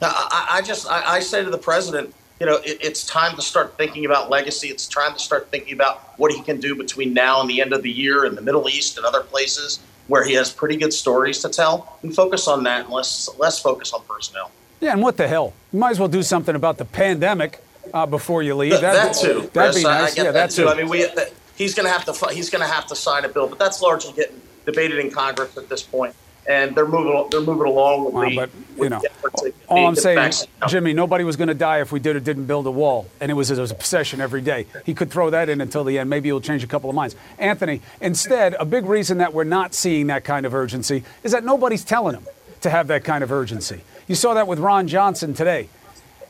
[0.00, 3.42] I, I just I, I, say to the president, you know, it, it's time to
[3.42, 4.68] start thinking about legacy.
[4.68, 7.72] It's time to start thinking about what he can do between now and the end
[7.72, 10.92] of the year in the Middle East and other places where he has pretty good
[10.92, 14.50] stories to tell, and focus on that and less less focus on personnel.
[14.80, 15.54] Yeah, and what the hell?
[15.72, 18.72] You might as well do something about the pandemic uh, before you leave.
[18.72, 19.48] Th- that too.
[19.52, 20.00] That'd Chris, be nice.
[20.00, 20.64] I, I get yeah, that, too.
[20.64, 20.68] too.
[20.68, 23.24] I mean, we that, he's going to have to he's going to have to sign
[23.24, 26.14] a bill, but that's largely getting debated in Congress at this point.
[26.48, 28.36] And they're moving they're moving along with Well, the.
[28.36, 30.46] but, you know, the All I'm saying, out.
[30.68, 33.30] Jimmy, nobody was going to die if we did or didn't build a wall, and
[33.30, 34.66] it was his obsession every day.
[34.86, 36.08] He could throw that in until the end.
[36.08, 37.14] Maybe he'll change a couple of minds.
[37.38, 41.44] Anthony, instead, a big reason that we're not seeing that kind of urgency is that
[41.44, 42.26] nobody's telling him
[42.62, 43.82] to have that kind of urgency.
[44.08, 45.68] You saw that with Ron Johnson today.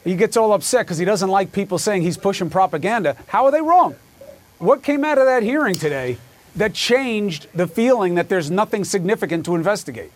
[0.04, 3.16] He gets all upset because he doesn't like people saying he's pushing propaganda.
[3.28, 3.94] How are they wrong?
[4.59, 6.18] What came out of that hearing today
[6.57, 10.11] that changed the feeling that there's nothing significant to investigate?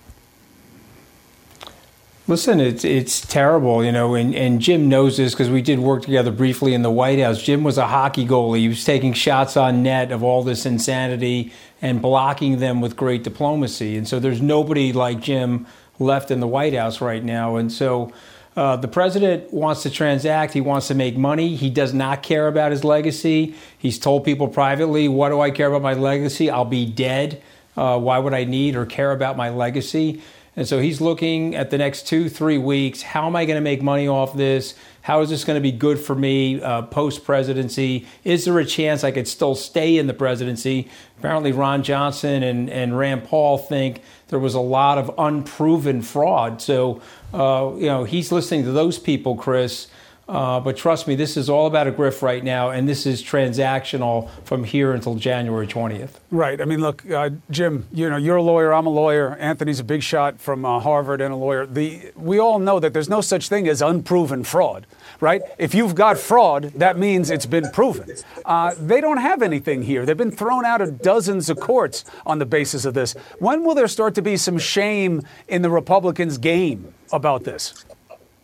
[2.28, 6.02] Listen, it's it's terrible, you know, and, and Jim knows this because we did work
[6.02, 7.42] together briefly in the White House.
[7.42, 8.58] Jim was a hockey goalie.
[8.58, 13.24] He was taking shots on net of all this insanity and blocking them with great
[13.24, 13.96] diplomacy.
[13.96, 15.66] And so there's nobody like Jim
[15.98, 17.56] left in the White House right now.
[17.56, 18.12] And so
[18.56, 20.52] uh, the president wants to transact.
[20.52, 21.56] He wants to make money.
[21.56, 23.54] He does not care about his legacy.
[23.78, 26.50] He's told people privately, "What do I care about my legacy?
[26.50, 27.42] I'll be dead.
[27.76, 30.20] Uh, why would I need or care about my legacy?"
[30.54, 33.00] And so he's looking at the next two, three weeks.
[33.00, 34.74] How am I going to make money off this?
[35.00, 38.06] How is this going to be good for me uh, post presidency?
[38.22, 40.90] Is there a chance I could still stay in the presidency?
[41.18, 46.60] Apparently, Ron Johnson and, and Rand Paul think there was a lot of unproven fraud.
[46.60, 47.00] So,
[47.32, 49.88] uh, you know, he's listening to those people, Chris.
[50.32, 53.22] Uh, but trust me, this is all about a grift right now, and this is
[53.22, 56.12] transactional from here until January 20th.
[56.30, 56.58] Right.
[56.58, 57.86] I mean, look, uh, Jim.
[57.92, 58.72] You know, you're a lawyer.
[58.72, 59.36] I'm a lawyer.
[59.36, 61.66] Anthony's a big shot from uh, Harvard and a lawyer.
[61.66, 64.86] The we all know that there's no such thing as unproven fraud,
[65.20, 65.42] right?
[65.58, 68.16] If you've got fraud, that means it's been proven.
[68.46, 70.06] Uh, they don't have anything here.
[70.06, 73.12] They've been thrown out of dozens of courts on the basis of this.
[73.38, 77.84] When will there start to be some shame in the Republicans' game about this?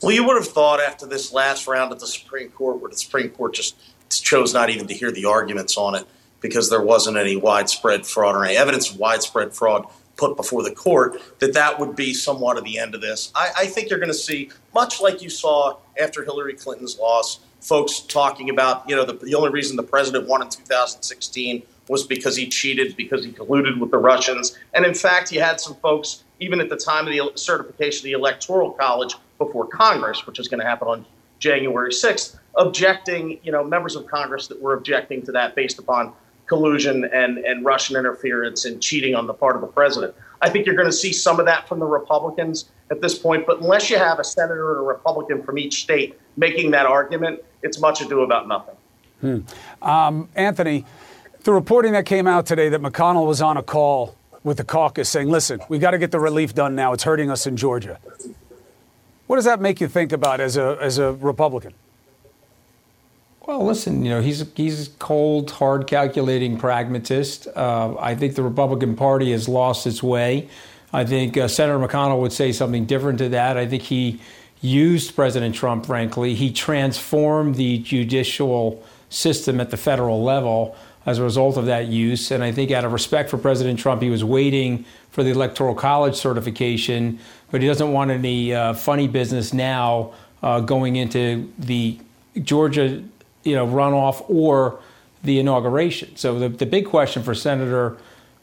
[0.03, 2.97] Well, you would have thought after this last round at the Supreme Court, where the
[2.97, 3.77] Supreme Court just
[4.11, 6.07] chose not even to hear the arguments on it
[6.41, 10.71] because there wasn't any widespread fraud or any evidence of widespread fraud put before the
[10.71, 13.33] court, that that would be somewhat of the end of this.
[13.35, 17.41] I, I think you're going to see, much like you saw after Hillary Clinton's loss,
[17.61, 22.07] folks talking about, you know, the, the only reason the president won in 2016 was
[22.07, 24.59] because he cheated, because he colluded with the Russians.
[24.75, 28.05] And in fact, you had some folks, even at the time of the certification of
[28.05, 31.07] the Electoral College before Congress, which is going to happen on
[31.39, 36.13] January 6th, objecting, you know, members of Congress that were objecting to that based upon
[36.47, 40.15] collusion and, and Russian interference and cheating on the part of the president.
[40.41, 43.47] I think you're going to see some of that from the Republicans at this point,
[43.47, 47.41] but unless you have a senator and a Republican from each state making that argument,
[47.63, 48.75] it's much ado about nothing.
[49.21, 49.41] Hmm.
[49.83, 50.87] Um, Anthony,
[51.43, 55.09] the reporting that came out today that McConnell was on a call with the caucus
[55.09, 56.93] saying, listen, we got to get the relief done now.
[56.93, 57.99] It's hurting us in Georgia.
[59.29, 61.75] What does that make you think about as a, as a Republican?
[63.47, 67.47] Well, listen, you know, he's he's cold, hard, calculating pragmatist.
[67.47, 70.49] Uh, I think the Republican Party has lost its way.
[70.93, 73.57] I think uh, Senator McConnell would say something different to that.
[73.57, 74.21] I think he
[74.63, 76.35] used President Trump, frankly.
[76.35, 80.75] He transformed the judicial system at the federal level
[81.07, 82.31] as a result of that use.
[82.31, 85.75] And I think out of respect for President Trump, he was waiting for the Electoral
[85.75, 87.19] College certification,
[87.51, 91.99] but he doesn't want any uh, funny business now uh, going into the
[92.43, 93.03] Georgia
[93.43, 94.81] you know, runoff or
[95.25, 96.15] the inauguration.
[96.17, 97.97] So the, the big question for Senator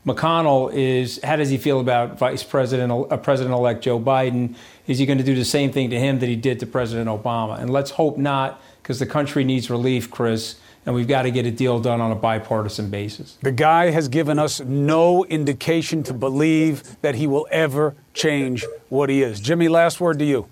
[0.06, 4.56] McConnell is how does he feel about Vice President, uh, President-elect Joe Biden?
[4.88, 7.10] Is he going to do the same thing to him that he did to President
[7.10, 7.60] Obama?
[7.60, 11.46] And let's hope not, because the country needs relief, Chris, and we've got to get
[11.46, 13.38] a deal done on a bipartisan basis.
[13.42, 19.10] The guy has given us no indication to believe that he will ever change what
[19.10, 19.40] he is.
[19.40, 20.48] Jimmy, last word to you.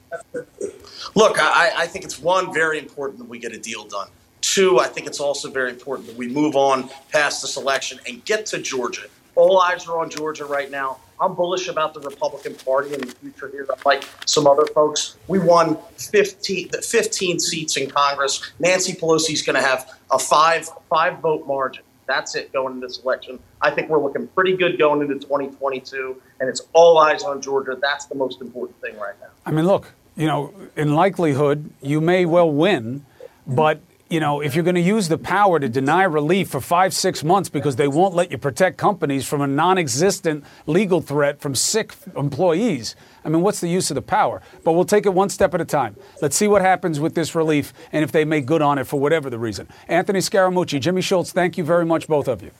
[1.16, 4.08] Look, I, I think it's one very important that we get a deal done.
[4.42, 8.24] Two, I think it's also very important that we move on past this election and
[8.26, 9.08] get to Georgia.
[9.36, 11.00] All eyes are on Georgia right now.
[11.20, 15.16] I'm bullish about the Republican Party in the future here, like some other folks.
[15.28, 18.52] We won 15, 15 seats in Congress.
[18.60, 21.84] Nancy Pelosi's going to have a five five vote margin.
[22.06, 23.40] That's it going into this election.
[23.62, 27.78] I think we're looking pretty good going into 2022, and it's all eyes on Georgia.
[27.82, 29.28] That's the most important thing right now.
[29.46, 33.06] I mean, look, you know, in likelihood, you may well win,
[33.48, 36.94] but you know, if you're going to use the power to deny relief for five,
[36.94, 41.40] six months because they won't let you protect companies from a non existent legal threat
[41.40, 44.42] from sick employees, I mean, what's the use of the power?
[44.64, 45.96] But we'll take it one step at a time.
[46.22, 49.00] Let's see what happens with this relief and if they make good on it for
[49.00, 49.68] whatever the reason.
[49.88, 52.52] Anthony Scaramucci, Jimmy Schultz, thank you very much, both of you.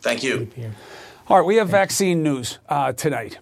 [0.00, 0.48] Thank you.
[1.28, 3.38] All right, we have vaccine news uh, tonight.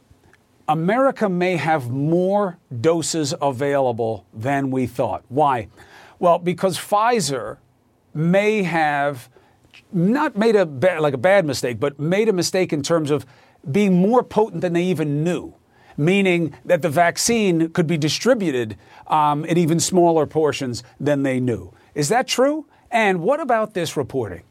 [0.69, 5.25] America may have more doses available than we thought.
[5.29, 5.69] Why?
[6.19, 7.59] Well, because Pfizer
[8.15, 9.29] may have
[9.93, 13.25] not made a ba- like a bad mistake, but made a mistake in terms of
[13.71, 15.55] being more potent than they even knew,
[15.97, 21.73] meaning that the vaccine could be distributed um, in even smaller portions than they knew.
[21.95, 22.67] Is that true?
[22.91, 24.43] And what about this reporting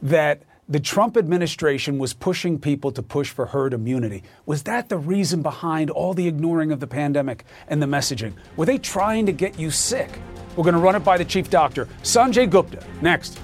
[0.00, 4.22] that the Trump administration was pushing people to push for herd immunity.
[4.46, 8.34] Was that the reason behind all the ignoring of the pandemic and the messaging?
[8.56, 10.20] Were they trying to get you sick?
[10.54, 13.40] We're going to run it by the chief doctor, Sanjay Gupta, next.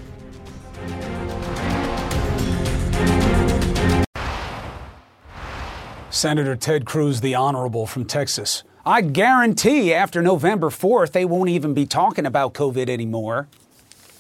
[6.11, 8.63] Senator Ted Cruz, the Honorable from Texas.
[8.87, 13.49] I guarantee after November 4th, they won't even be talking about COVID anymore.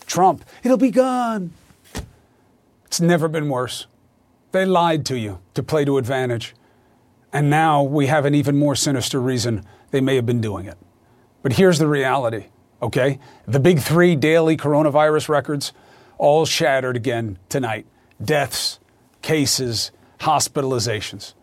[0.07, 1.53] Trump, it'll be gone.
[2.89, 3.86] It's never been worse.
[4.53, 6.55] They lied to you to play to advantage.
[7.34, 10.78] And now we have an even more sinister reason they may have been doing it.
[11.43, 12.47] But here's the reality,
[12.80, 13.18] okay?
[13.47, 15.74] The big three daily coronavirus records
[16.16, 17.86] all shattered again tonight
[18.24, 18.80] deaths,
[19.20, 21.34] cases, hospitalizations.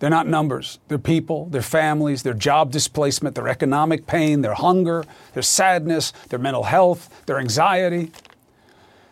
[0.00, 0.80] They're not numbers.
[0.88, 6.40] They're people, their families, their job displacement, their economic pain, their hunger, their sadness, their
[6.40, 8.10] mental health, their anxiety.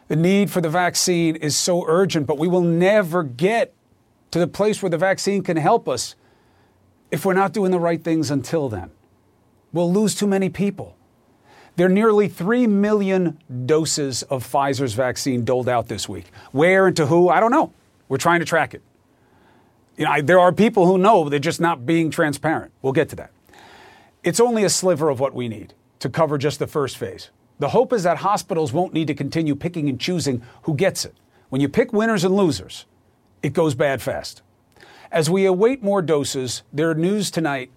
[0.08, 3.74] The need for the vaccine is so urgent, but we will never get
[4.30, 6.14] to the place where the vaccine can help us
[7.10, 8.90] if we're not doing the right things until then.
[9.72, 10.96] We'll lose too many people.
[11.76, 16.26] There are nearly 3 million doses of Pfizer's vaccine doled out this week.
[16.52, 17.72] Where and to who, I don't know.
[18.08, 18.82] We're trying to track it.
[19.96, 22.72] You know, I, there are people who know, they're just not being transparent.
[22.80, 23.30] We'll get to that.
[24.22, 27.30] It's only a sliver of what we need to cover just the first phase.
[27.58, 31.14] The hope is that hospitals won't need to continue picking and choosing who gets it.
[31.48, 32.86] When you pick winners and losers,
[33.42, 34.42] it goes bad fast.
[35.10, 37.70] As we await more doses, there are news tonight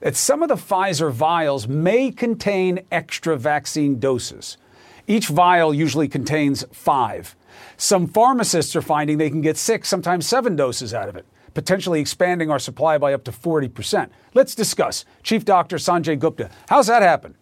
[0.00, 4.58] that some of the Pfizer vials may contain extra vaccine doses.
[5.06, 7.36] Each vial usually contains five.
[7.76, 12.00] Some pharmacists are finding they can get six, sometimes seven doses out of it, potentially
[12.00, 14.10] expanding our supply by up to 40%.
[14.34, 15.04] Let's discuss.
[15.22, 17.36] Chief Doctor Sanjay Gupta, how's that happen?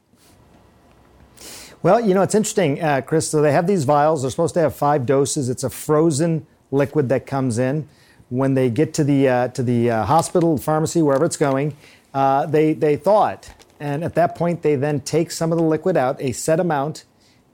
[1.83, 3.29] Well, you know, it's interesting, uh, Chris.
[3.29, 4.23] So they have these vials.
[4.23, 5.49] They're supposed to have five doses.
[5.49, 7.89] It's a frozen liquid that comes in.
[8.29, 11.77] When they get to the uh, to the uh, hospital, pharmacy, wherever it's going,
[12.15, 15.65] uh, they they thaw it, and at that point, they then take some of the
[15.65, 17.05] liquid out, a set amount,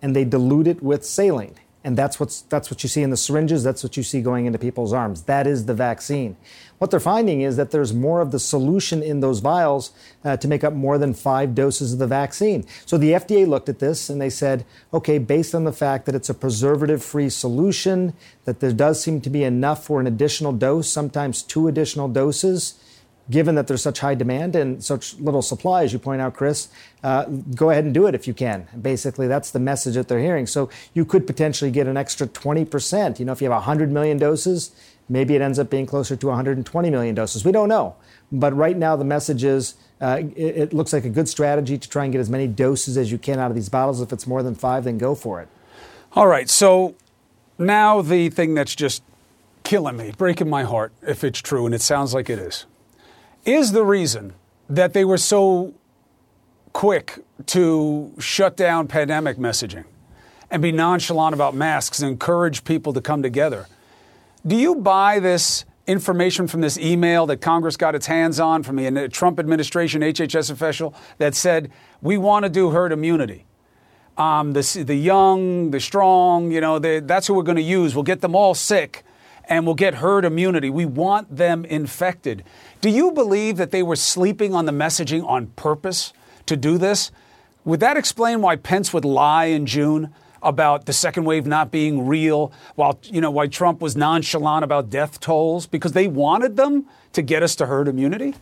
[0.02, 1.54] and they dilute it with saline
[1.88, 3.64] and that's what's that's what you see in the syringes.
[3.64, 5.22] That's what you see going into people's arms.
[5.22, 6.36] That is the vaccine.
[6.76, 9.90] What they're finding is that there's more of the solution in those vials
[10.22, 12.66] uh, to make up more than five doses of the vaccine.
[12.84, 16.14] So the fda looked at this and they said okay based on the fact that
[16.14, 18.12] it's a preservative free solution
[18.44, 22.74] that there does seem to be enough for an additional dose sometimes two additional doses
[23.30, 26.68] given that there's such high demand and such little supply, as you point out, Chris,
[27.02, 28.66] uh, go ahead and do it if you can.
[28.80, 30.46] Basically, that's the message that they're hearing.
[30.46, 33.18] So you could potentially get an extra 20%.
[33.18, 34.72] You know, if you have 100 million doses,
[35.08, 37.44] maybe it ends up being closer to 120 million doses.
[37.44, 37.96] We don't know.
[38.32, 41.88] But right now, the message is uh, it, it looks like a good strategy to
[41.88, 44.00] try and get as many doses as you can out of these bottles.
[44.00, 45.48] If it's more than five, then go for it.
[46.14, 46.48] All right.
[46.48, 46.94] So
[47.58, 49.02] now the thing that's just
[49.64, 52.64] killing me, breaking my heart, if it's true, and it sounds like it is
[53.44, 54.34] is the reason
[54.68, 55.74] that they were so
[56.72, 59.84] quick to shut down pandemic messaging
[60.50, 63.66] and be nonchalant about masks and encourage people to come together.
[64.46, 68.76] Do you buy this information from this email that Congress got its hands on from
[68.76, 71.70] the Trump administration HHS official that said,
[72.02, 73.44] we want to do herd immunity?
[74.16, 77.94] Um, the, the young, the strong, you know, they, that's who we're going to use.
[77.94, 79.04] We'll get them all sick
[79.48, 80.70] and we'll get herd immunity.
[80.70, 82.44] We want them infected.
[82.80, 86.12] Do you believe that they were sleeping on the messaging on purpose
[86.46, 87.10] to do this?
[87.64, 92.06] Would that explain why Pence would lie in June about the second wave not being
[92.06, 96.86] real, while you know why Trump was nonchalant about death tolls because they wanted them
[97.12, 98.34] to get us to herd immunity?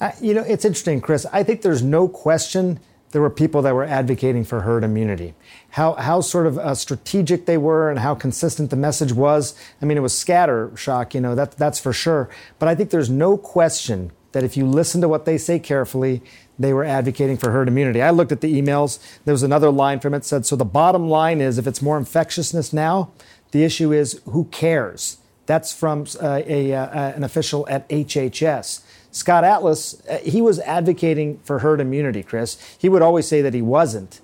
[0.00, 1.24] Uh, you know, it's interesting, Chris.
[1.32, 2.80] I think there's no question
[3.12, 5.34] there were people that were advocating for herd immunity.
[5.70, 9.54] How, how sort of uh, strategic they were and how consistent the message was.
[9.80, 12.28] I mean, it was scattershot, you know, that, that's for sure.
[12.58, 16.22] But I think there's no question that if you listen to what they say carefully,
[16.58, 18.02] they were advocating for herd immunity.
[18.02, 18.98] I looked at the emails.
[19.24, 21.96] There was another line from it said, so the bottom line is if it's more
[21.96, 23.12] infectiousness now,
[23.52, 25.18] the issue is who cares?
[25.46, 28.82] That's from uh, a, uh, an official at HHS.
[29.16, 32.58] Scott Atlas, uh, he was advocating for herd immunity, Chris.
[32.78, 34.20] He would always say that he wasn't.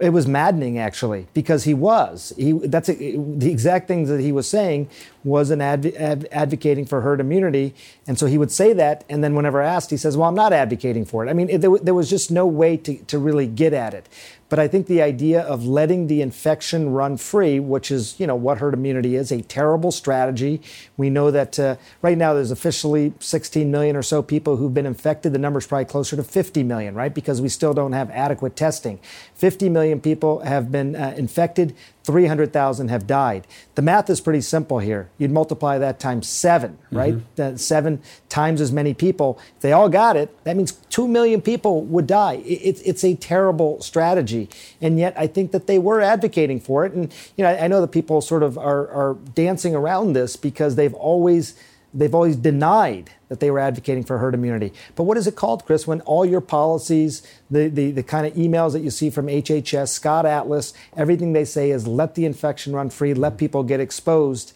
[0.00, 2.32] It was maddening, actually, because he was.
[2.36, 4.90] He, that's a, the exact things that he was saying
[5.22, 7.72] was an adv- ad- advocating for herd immunity,
[8.08, 10.52] and so he would say that, and then whenever asked, he says, "Well, I'm not
[10.52, 13.46] advocating for it." I mean, it, there, there was just no way to, to really
[13.46, 14.08] get at it.
[14.52, 18.34] But I think the idea of letting the infection run free, which is, you know,
[18.34, 20.60] what herd immunity is, a terrible strategy.
[20.98, 24.84] We know that uh, right now there's officially 16 million or so people who've been
[24.84, 25.32] infected.
[25.32, 27.14] The number's probably closer to 50 million, right?
[27.14, 29.00] Because we still don't have adequate testing.
[29.36, 31.74] 50 million people have been uh, infected.
[32.04, 33.46] 300,000 have died.
[33.74, 35.08] The math is pretty simple here.
[35.18, 37.14] You'd multiply that times seven, right?
[37.36, 37.56] Mm-hmm.
[37.56, 39.38] seven times as many people.
[39.56, 42.34] If they all got it, that means 2 million people would die.
[42.44, 44.48] It, it's a terrible strategy.
[44.80, 46.92] And yet I think that they were advocating for it.
[46.92, 50.36] And, you know, I, I know that people sort of are, are dancing around this
[50.36, 51.54] because they've always
[51.94, 54.72] they've always denied that they were advocating for herd immunity.
[54.94, 58.34] But what is it called, Chris, when all your policies, the, the, the kind of
[58.34, 62.74] emails that you see from HHS, Scott Atlas, everything they say is let the infection
[62.74, 64.54] run free, let people get exposed.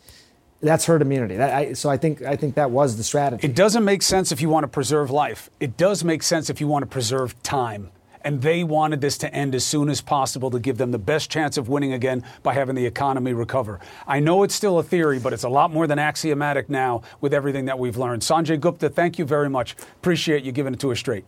[0.60, 1.36] That's herd immunity.
[1.36, 3.46] That, I, so I think I think that was the strategy.
[3.46, 5.50] It doesn't make sense if you want to preserve life.
[5.60, 7.90] It does make sense if you want to preserve time
[8.26, 11.30] and they wanted this to end as soon as possible to give them the best
[11.30, 13.78] chance of winning again by having the economy recover.
[14.04, 17.32] I know it's still a theory, but it's a lot more than axiomatic now with
[17.32, 18.22] everything that we've learned.
[18.22, 19.76] Sanjay Gupta, thank you very much.
[19.98, 21.24] Appreciate you giving it to us straight.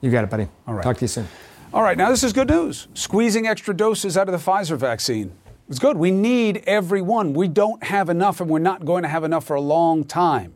[0.00, 0.48] You got it, buddy.
[0.66, 0.82] All right.
[0.82, 1.28] Talk to you soon.
[1.74, 2.88] All right, now this is good news.
[2.94, 5.32] Squeezing extra doses out of the Pfizer vaccine.
[5.68, 5.98] It's good.
[5.98, 7.34] We need every one.
[7.34, 10.54] We don't have enough, and we're not going to have enough for a long time.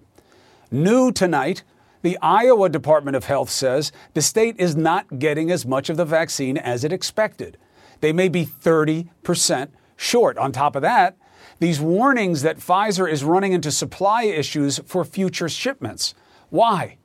[0.71, 1.65] New tonight,
[2.03, 6.05] the Iowa Department of Health says the state is not getting as much of the
[6.05, 7.57] vaccine as it expected.
[8.01, 10.37] They may be 30% short.
[10.37, 11.17] On top of that,
[11.61, 16.15] these warnings that Pfizer is running into supply issues for future shipments.
[16.51, 16.99] Why?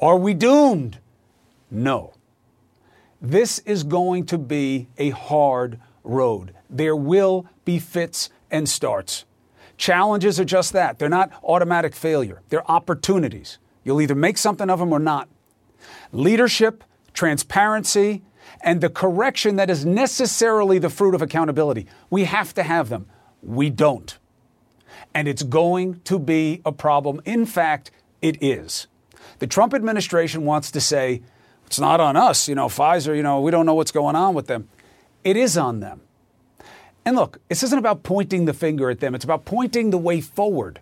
[0.00, 1.00] Are we doomed?
[1.70, 2.14] No.
[3.20, 6.54] This is going to be a hard road.
[6.70, 9.24] There will be fits and starts.
[9.76, 10.98] Challenges are just that.
[10.98, 13.58] They're not automatic failure, they're opportunities.
[13.84, 15.28] You'll either make something of them or not.
[16.12, 16.82] Leadership,
[17.12, 18.22] transparency,
[18.60, 21.86] and the correction that is necessarily the fruit of accountability.
[22.10, 23.06] We have to have them.
[23.42, 24.18] We don't.
[25.14, 27.20] And it's going to be a problem.
[27.24, 27.90] In fact,
[28.22, 28.86] it is.
[29.38, 31.22] The Trump administration wants to say,
[31.66, 34.34] it's not on us, you know, Pfizer, you know, we don't know what's going on
[34.34, 34.68] with them.
[35.22, 36.02] It is on them.
[37.04, 40.20] And look, this isn't about pointing the finger at them, it's about pointing the way
[40.20, 40.80] forward.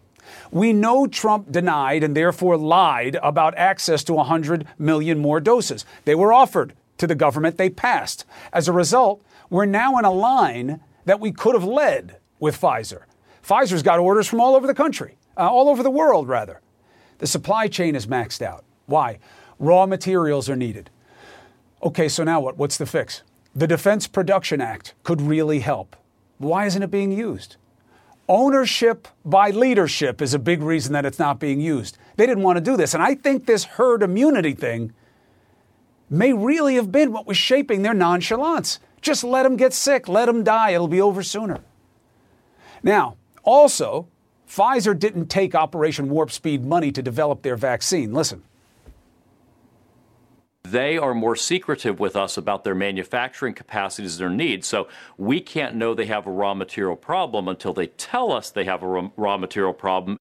[0.51, 5.85] We know Trump denied and therefore lied about access to 100 million more doses.
[6.05, 8.25] They were offered to the government, they passed.
[8.53, 13.03] As a result, we're now in a line that we could have led with Pfizer.
[13.43, 16.61] Pfizer's got orders from all over the country, uh, all over the world, rather.
[17.19, 18.65] The supply chain is maxed out.
[18.87, 19.19] Why?
[19.59, 20.91] Raw materials are needed.
[21.83, 22.57] Okay, so now what?
[22.57, 23.23] What's the fix?
[23.55, 25.97] The Defense Production Act could really help.
[26.39, 27.57] Why isn't it being used?
[28.29, 31.99] Ownership by leadership is a big reason that it's not being used.
[32.17, 32.95] They didn't want to do this.
[32.95, 34.93] And I think this herd immunity thing
[36.09, 38.79] may really have been what was shaping their nonchalance.
[39.01, 41.61] Just let them get sick, let them die, it'll be over sooner.
[42.83, 44.09] Now, also,
[44.49, 48.13] Pfizer didn't take Operation Warp Speed money to develop their vaccine.
[48.13, 48.43] Listen.
[50.73, 54.67] They are more secretive with us about their manufacturing capacities, their needs.
[54.67, 58.65] So we can't know they have a raw material problem until they tell us they
[58.65, 60.17] have a raw material problem.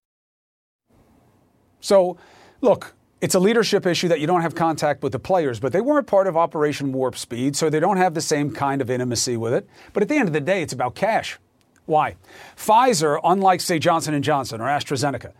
[1.80, 2.18] So,
[2.60, 2.92] look,
[3.22, 6.06] it's a leadership issue that you don't have contact with the players, but they weren't
[6.06, 9.54] part of Operation Warp Speed, so they don't have the same kind of intimacy with
[9.54, 9.66] it.
[9.94, 11.38] But at the end of the day, it's about cash.
[11.86, 12.16] Why?
[12.58, 15.32] Pfizer, unlike say Johnson and Johnson or AstraZeneca,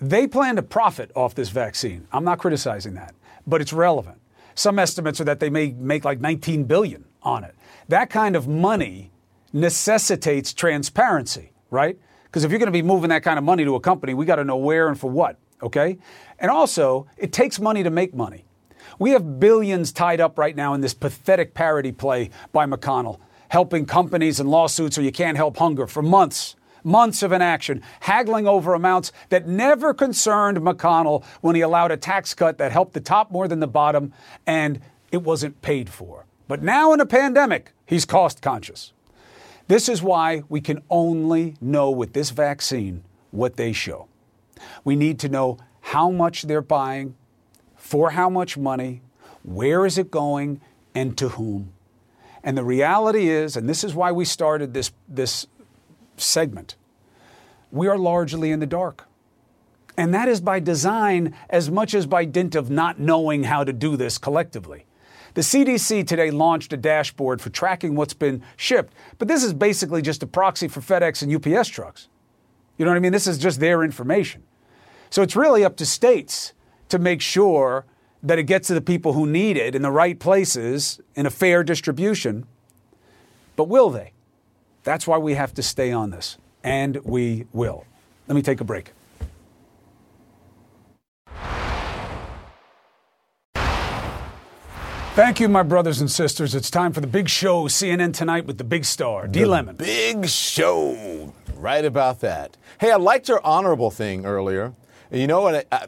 [0.00, 2.08] they plan to profit off this vaccine.
[2.10, 3.14] I'm not criticizing that,
[3.46, 4.18] but it's relevant.
[4.56, 7.54] Some estimates are that they may make like 19 billion on it.
[7.88, 9.12] That kind of money
[9.52, 11.98] necessitates transparency, right?
[12.24, 14.24] Because if you're going to be moving that kind of money to a company, we
[14.24, 15.98] got to know where and for what, okay?
[16.38, 18.46] And also, it takes money to make money.
[18.98, 23.84] We have billions tied up right now in this pathetic parody play by McConnell, helping
[23.84, 26.55] companies and lawsuits or you can't help hunger for months
[26.86, 32.32] months of inaction, haggling over amounts that never concerned McConnell when he allowed a tax
[32.32, 34.12] cut that helped the top more than the bottom,
[34.46, 34.80] and
[35.10, 36.24] it wasn't paid for.
[36.46, 38.92] But now in a pandemic, he's cost conscious.
[39.66, 44.06] This is why we can only know with this vaccine what they show.
[44.84, 47.16] We need to know how much they're buying,
[47.74, 49.02] for how much money,
[49.42, 50.60] where is it going,
[50.94, 51.72] and to whom.
[52.44, 55.48] And the reality is, and this is why we started this, this
[56.20, 56.76] segment,
[57.70, 59.06] we are largely in the dark.
[59.96, 63.72] And that is by design as much as by dint of not knowing how to
[63.72, 64.84] do this collectively.
[65.34, 70.00] The CDC today launched a dashboard for tracking what's been shipped, but this is basically
[70.02, 72.08] just a proxy for FedEx and UPS trucks.
[72.78, 73.12] You know what I mean?
[73.12, 74.42] This is just their information.
[75.10, 76.52] So it's really up to states
[76.88, 77.84] to make sure
[78.22, 81.30] that it gets to the people who need it in the right places in a
[81.30, 82.46] fair distribution.
[83.56, 84.12] But will they?
[84.86, 86.38] That's why we have to stay on this.
[86.62, 87.84] And we will.
[88.28, 88.92] Let me take a break.
[95.16, 96.54] Thank you, my brothers and sisters.
[96.54, 99.40] It's time for the big show, CNN Tonight with the big star, D.
[99.40, 99.74] The Lemon.
[99.74, 101.34] Big show.
[101.56, 102.56] Right about that.
[102.78, 104.72] Hey, I liked your honorable thing earlier.
[105.10, 105.66] You know what?
[105.72, 105.86] I, I,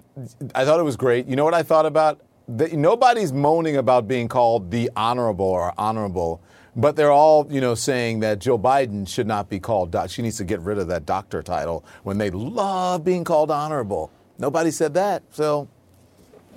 [0.56, 1.28] I thought it was great.
[1.28, 2.20] You know what I thought about?
[2.48, 6.40] The, nobody's moaning about being called the honorable or honorable,
[6.78, 10.10] but they're all, you know, saying that Jill Biden should not be called doc.
[10.10, 14.12] She needs to get rid of that doctor title when they love being called honorable.
[14.38, 15.24] Nobody said that.
[15.32, 15.66] So,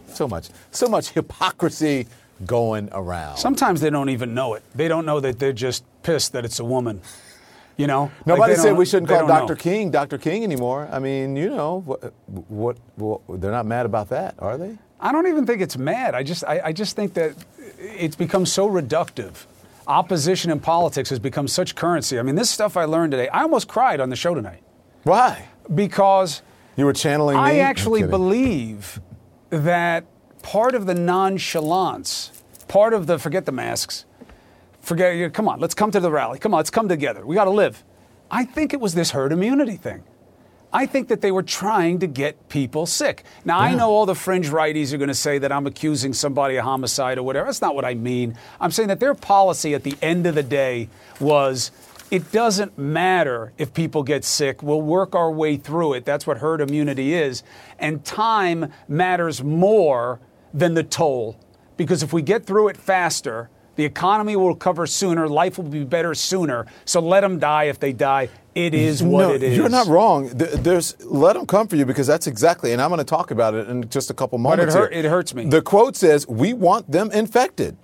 [0.08, 2.06] so much, so much hypocrisy
[2.46, 3.38] going around.
[3.38, 4.64] Sometimes they don't even know it.
[4.76, 7.02] They don't know that they're just pissed that it's a woman.
[7.78, 9.54] You know, Nobody Like, said we shouldn't call Dr.
[9.54, 9.60] know.
[9.60, 10.20] King Dr.
[10.20, 10.88] King anymore.
[10.92, 12.14] I mean, you know, what,
[12.48, 14.78] what, what, they're not mad about that, are they?
[15.00, 16.14] I don't even think it's mad.
[16.14, 17.34] I just, I, I just think that
[17.80, 19.46] it's become so reductive.
[19.92, 22.18] Opposition in politics has become such currency.
[22.18, 23.28] I mean, this stuff I learned today.
[23.28, 24.64] I almost cried on the show tonight.
[25.04, 25.50] Why?
[25.76, 26.42] Because
[26.78, 27.42] you were channeling me.
[27.44, 29.02] I I'm actually believe
[29.50, 30.06] that
[30.44, 32.32] part of the nonchalance,
[32.70, 34.06] part of the forget the masks,
[34.80, 35.34] forget.
[35.34, 36.40] Come on, let's come to the rally.
[36.40, 37.26] Come on, let's come together.
[37.26, 37.84] We got to live.
[38.32, 40.04] I think it was this herd immunity thing.
[40.74, 43.24] I think that they were trying to get people sick.
[43.44, 46.56] Now, I know all the fringe righties are going to say that I'm accusing somebody
[46.56, 47.48] of homicide or whatever.
[47.48, 48.38] That's not what I mean.
[48.60, 50.88] I'm saying that their policy at the end of the day
[51.20, 51.72] was
[52.10, 54.64] it doesn't matter if people get sick.
[54.64, 56.06] We'll work our way through it.
[56.06, 57.44] That's what herd immunity is.
[57.78, 60.20] And time matters more
[60.54, 61.38] than the toll.
[61.76, 65.84] Because if we get through it faster, the economy will recover sooner, life will be
[65.84, 66.66] better sooner.
[66.86, 68.30] So let them die if they die.
[68.54, 69.56] It is what no, it is.
[69.58, 70.28] You're not wrong.
[70.34, 73.54] There's let them come for you because that's exactly, and I'm going to talk about
[73.54, 74.76] it in just a couple But it moments.
[74.76, 75.46] hurt- it hurts me.
[75.46, 77.78] The quote says, "We want them infected."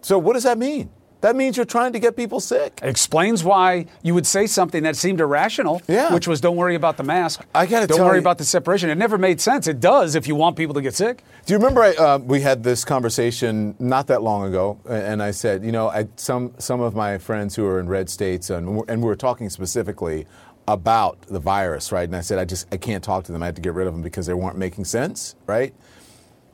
[0.00, 0.90] So what does that mean?
[1.22, 2.78] That means you're trying to get people sick.
[2.82, 6.12] It Explains why you would say something that seemed irrational, Yeah.
[6.12, 7.40] which was don't worry about the mask.
[7.54, 8.90] I gotta Don't tell worry you- about the separation.
[8.90, 9.66] It never made sense.
[9.66, 11.22] It does if you want people to get sick.
[11.46, 15.30] Do you remember I, uh, we had this conversation not that long ago, and I
[15.30, 18.82] said, you know, I, some some of my friends who are in red states, and,
[18.88, 20.26] and we were talking specifically
[20.68, 22.08] about the virus, right?
[22.08, 23.42] And I said, I just I can't talk to them.
[23.42, 25.72] I had to get rid of them because they weren't making sense, right?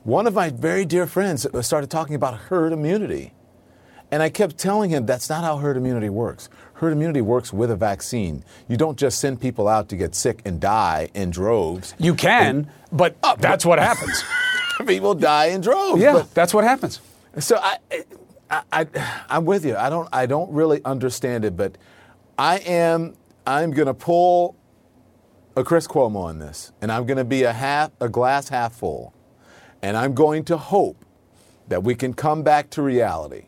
[0.03, 3.33] One of my very dear friends started talking about herd immunity.
[4.11, 6.49] And I kept telling him that's not how herd immunity works.
[6.73, 8.43] Herd immunity works with a vaccine.
[8.67, 11.93] You don't just send people out to get sick and die in droves.
[11.99, 14.23] You can, oh, but that's what happens.
[14.87, 16.01] people die in droves.
[16.01, 17.01] Yeah, but- that's what happens.
[17.37, 17.77] so I,
[18.49, 18.87] I, I,
[19.29, 19.75] I'm with you.
[19.75, 21.77] I don't, I don't really understand it, but
[22.37, 24.55] I am, I'm going to pull
[25.55, 28.73] a Chris Cuomo on this, and I'm going to be a half, a glass half
[28.73, 29.13] full,
[29.81, 31.03] and I'm going to hope
[31.67, 33.43] that we can come back to reality.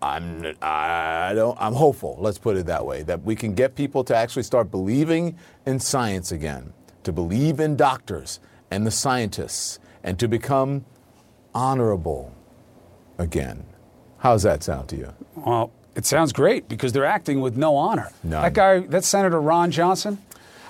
[0.00, 2.16] I'm, I don't, I'm hopeful.
[2.20, 3.02] Let's put it that way.
[3.02, 5.36] That we can get people to actually start believing
[5.66, 6.72] in science again,
[7.02, 8.40] to believe in doctors
[8.70, 10.84] and the scientists, and to become
[11.54, 12.34] honorable
[13.18, 13.64] again.
[14.18, 15.12] How's that sound to you?
[15.34, 18.10] Well, it sounds great because they're acting with no honor.
[18.22, 18.42] None.
[18.42, 20.18] That guy, that Senator Ron Johnson,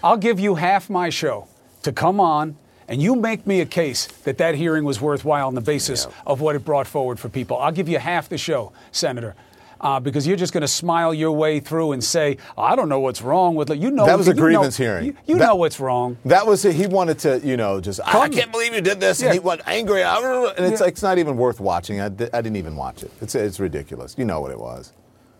[0.02, 1.48] I'll give you half my show
[1.82, 2.56] to come on
[2.88, 6.40] and you make me a case that that hearing was worthwhile on the basis of
[6.40, 7.58] what it brought forward for people.
[7.58, 9.34] I'll give you half the show, Senator.
[9.80, 12.98] Uh, because you're just going to smile your way through and say, I don't know
[12.98, 13.78] what's wrong with it.
[13.78, 15.06] You know, that was a you know- grievance hearing.
[15.06, 16.16] You, you That- know what's wrong.
[16.24, 16.74] That was it.
[16.74, 19.26] He wanted to, you know, just I, I can't believe you did this, Yeah.
[19.28, 20.18] and he went angry, and
[20.66, 20.84] it's Yeah.
[20.84, 22.00] like it's not even worth watching.
[22.00, 23.12] I, I didn't even watch it.
[23.20, 24.16] It's it's ridiculous.
[24.18, 24.92] You know what it was.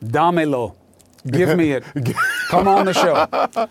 [0.05, 0.77] Damelo.
[1.27, 1.85] Give me it.
[2.49, 3.27] Come on the show.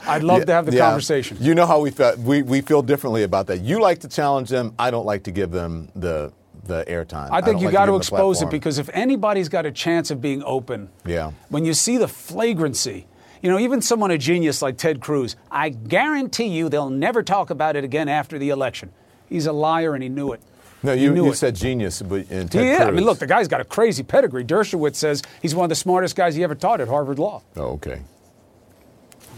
[0.07, 0.85] I'd love to have the Yeah.
[0.87, 1.37] conversation.
[1.39, 2.17] You know how we felt.
[2.19, 3.61] We, we feel differently about that.
[3.61, 4.73] You like to challenge them.
[4.77, 6.31] I don't like to give them the
[6.65, 7.29] the airtime.
[7.31, 9.71] I think don't you like got give to expose it because if anybody's got a
[9.71, 11.31] chance of being open, yeah.
[11.47, 13.07] when you see the flagrancy,
[13.41, 17.49] you know, even someone a genius like Ted Cruz, I guarantee you they'll never talk
[17.51, 18.91] about it again after the election.
[19.29, 20.41] He's a liar and he knew it.
[20.83, 23.47] No, you, knew you said genius, but in Ted yeah, I mean, look, the guy's
[23.47, 24.43] got a crazy pedigree.
[24.45, 27.41] Dershowitz says he's one of the smartest guys he ever taught at Harvard Law.
[27.55, 28.01] Oh, okay.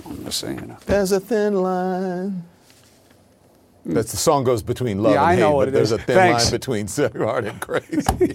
[0.06, 0.76] I'm just saying.
[0.86, 2.44] There's a thin line.
[3.86, 5.92] That's the song goes between love Yeah, and I hate, know what but it there's
[5.94, 6.00] is.
[6.00, 6.44] a thin Thanks.
[6.46, 8.04] line between sweetheart and crazy.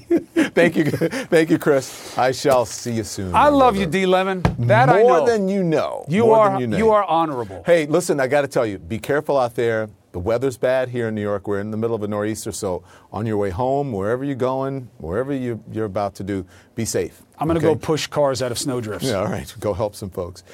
[0.54, 2.16] thank you, thank you, Chris.
[2.16, 3.34] I shall see you soon.
[3.34, 3.80] I love brother.
[3.80, 4.06] you, D.
[4.06, 4.42] Lemon.
[4.60, 5.08] That I know.
[5.08, 6.06] More than you know.
[6.08, 6.76] You More are than you, know.
[6.78, 7.62] you are honorable.
[7.66, 9.90] Hey, listen, I got to tell you, be careful out there.
[10.14, 11.48] The weather's bad here in New York.
[11.48, 14.88] We're in the middle of a nor'easter, so on your way home, wherever you're going,
[14.98, 16.46] wherever you, you're about to do,
[16.76, 17.24] be safe.
[17.36, 17.74] I'm going to okay?
[17.74, 19.08] go push cars out of snowdrifts.
[19.08, 19.52] Yeah, all right.
[19.58, 20.44] Go help some folks.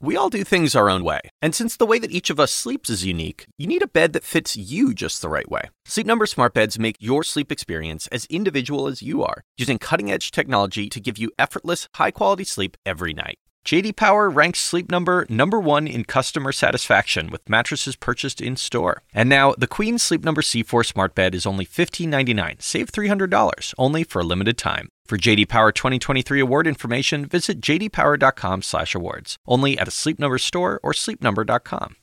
[0.00, 2.52] We all do things our own way, and since the way that each of us
[2.52, 5.62] sleeps is unique, you need a bed that fits you just the right way.
[5.84, 10.30] Sleep Number smart beds make your sleep experience as individual as you are, using cutting-edge
[10.30, 13.38] technology to give you effortless, high-quality sleep every night.
[13.66, 19.02] JD Power ranks Sleep Number number 1 in customer satisfaction with mattresses purchased in-store.
[19.12, 24.04] And now, the Queen Sleep Number C4 smart bed is only $15.99, save $300 only
[24.04, 24.88] for a limited time.
[25.04, 29.36] For JD Power 2023 award information, visit jdpower.com/awards.
[29.48, 31.96] Only at a Sleep Number store or sleepnumber.com.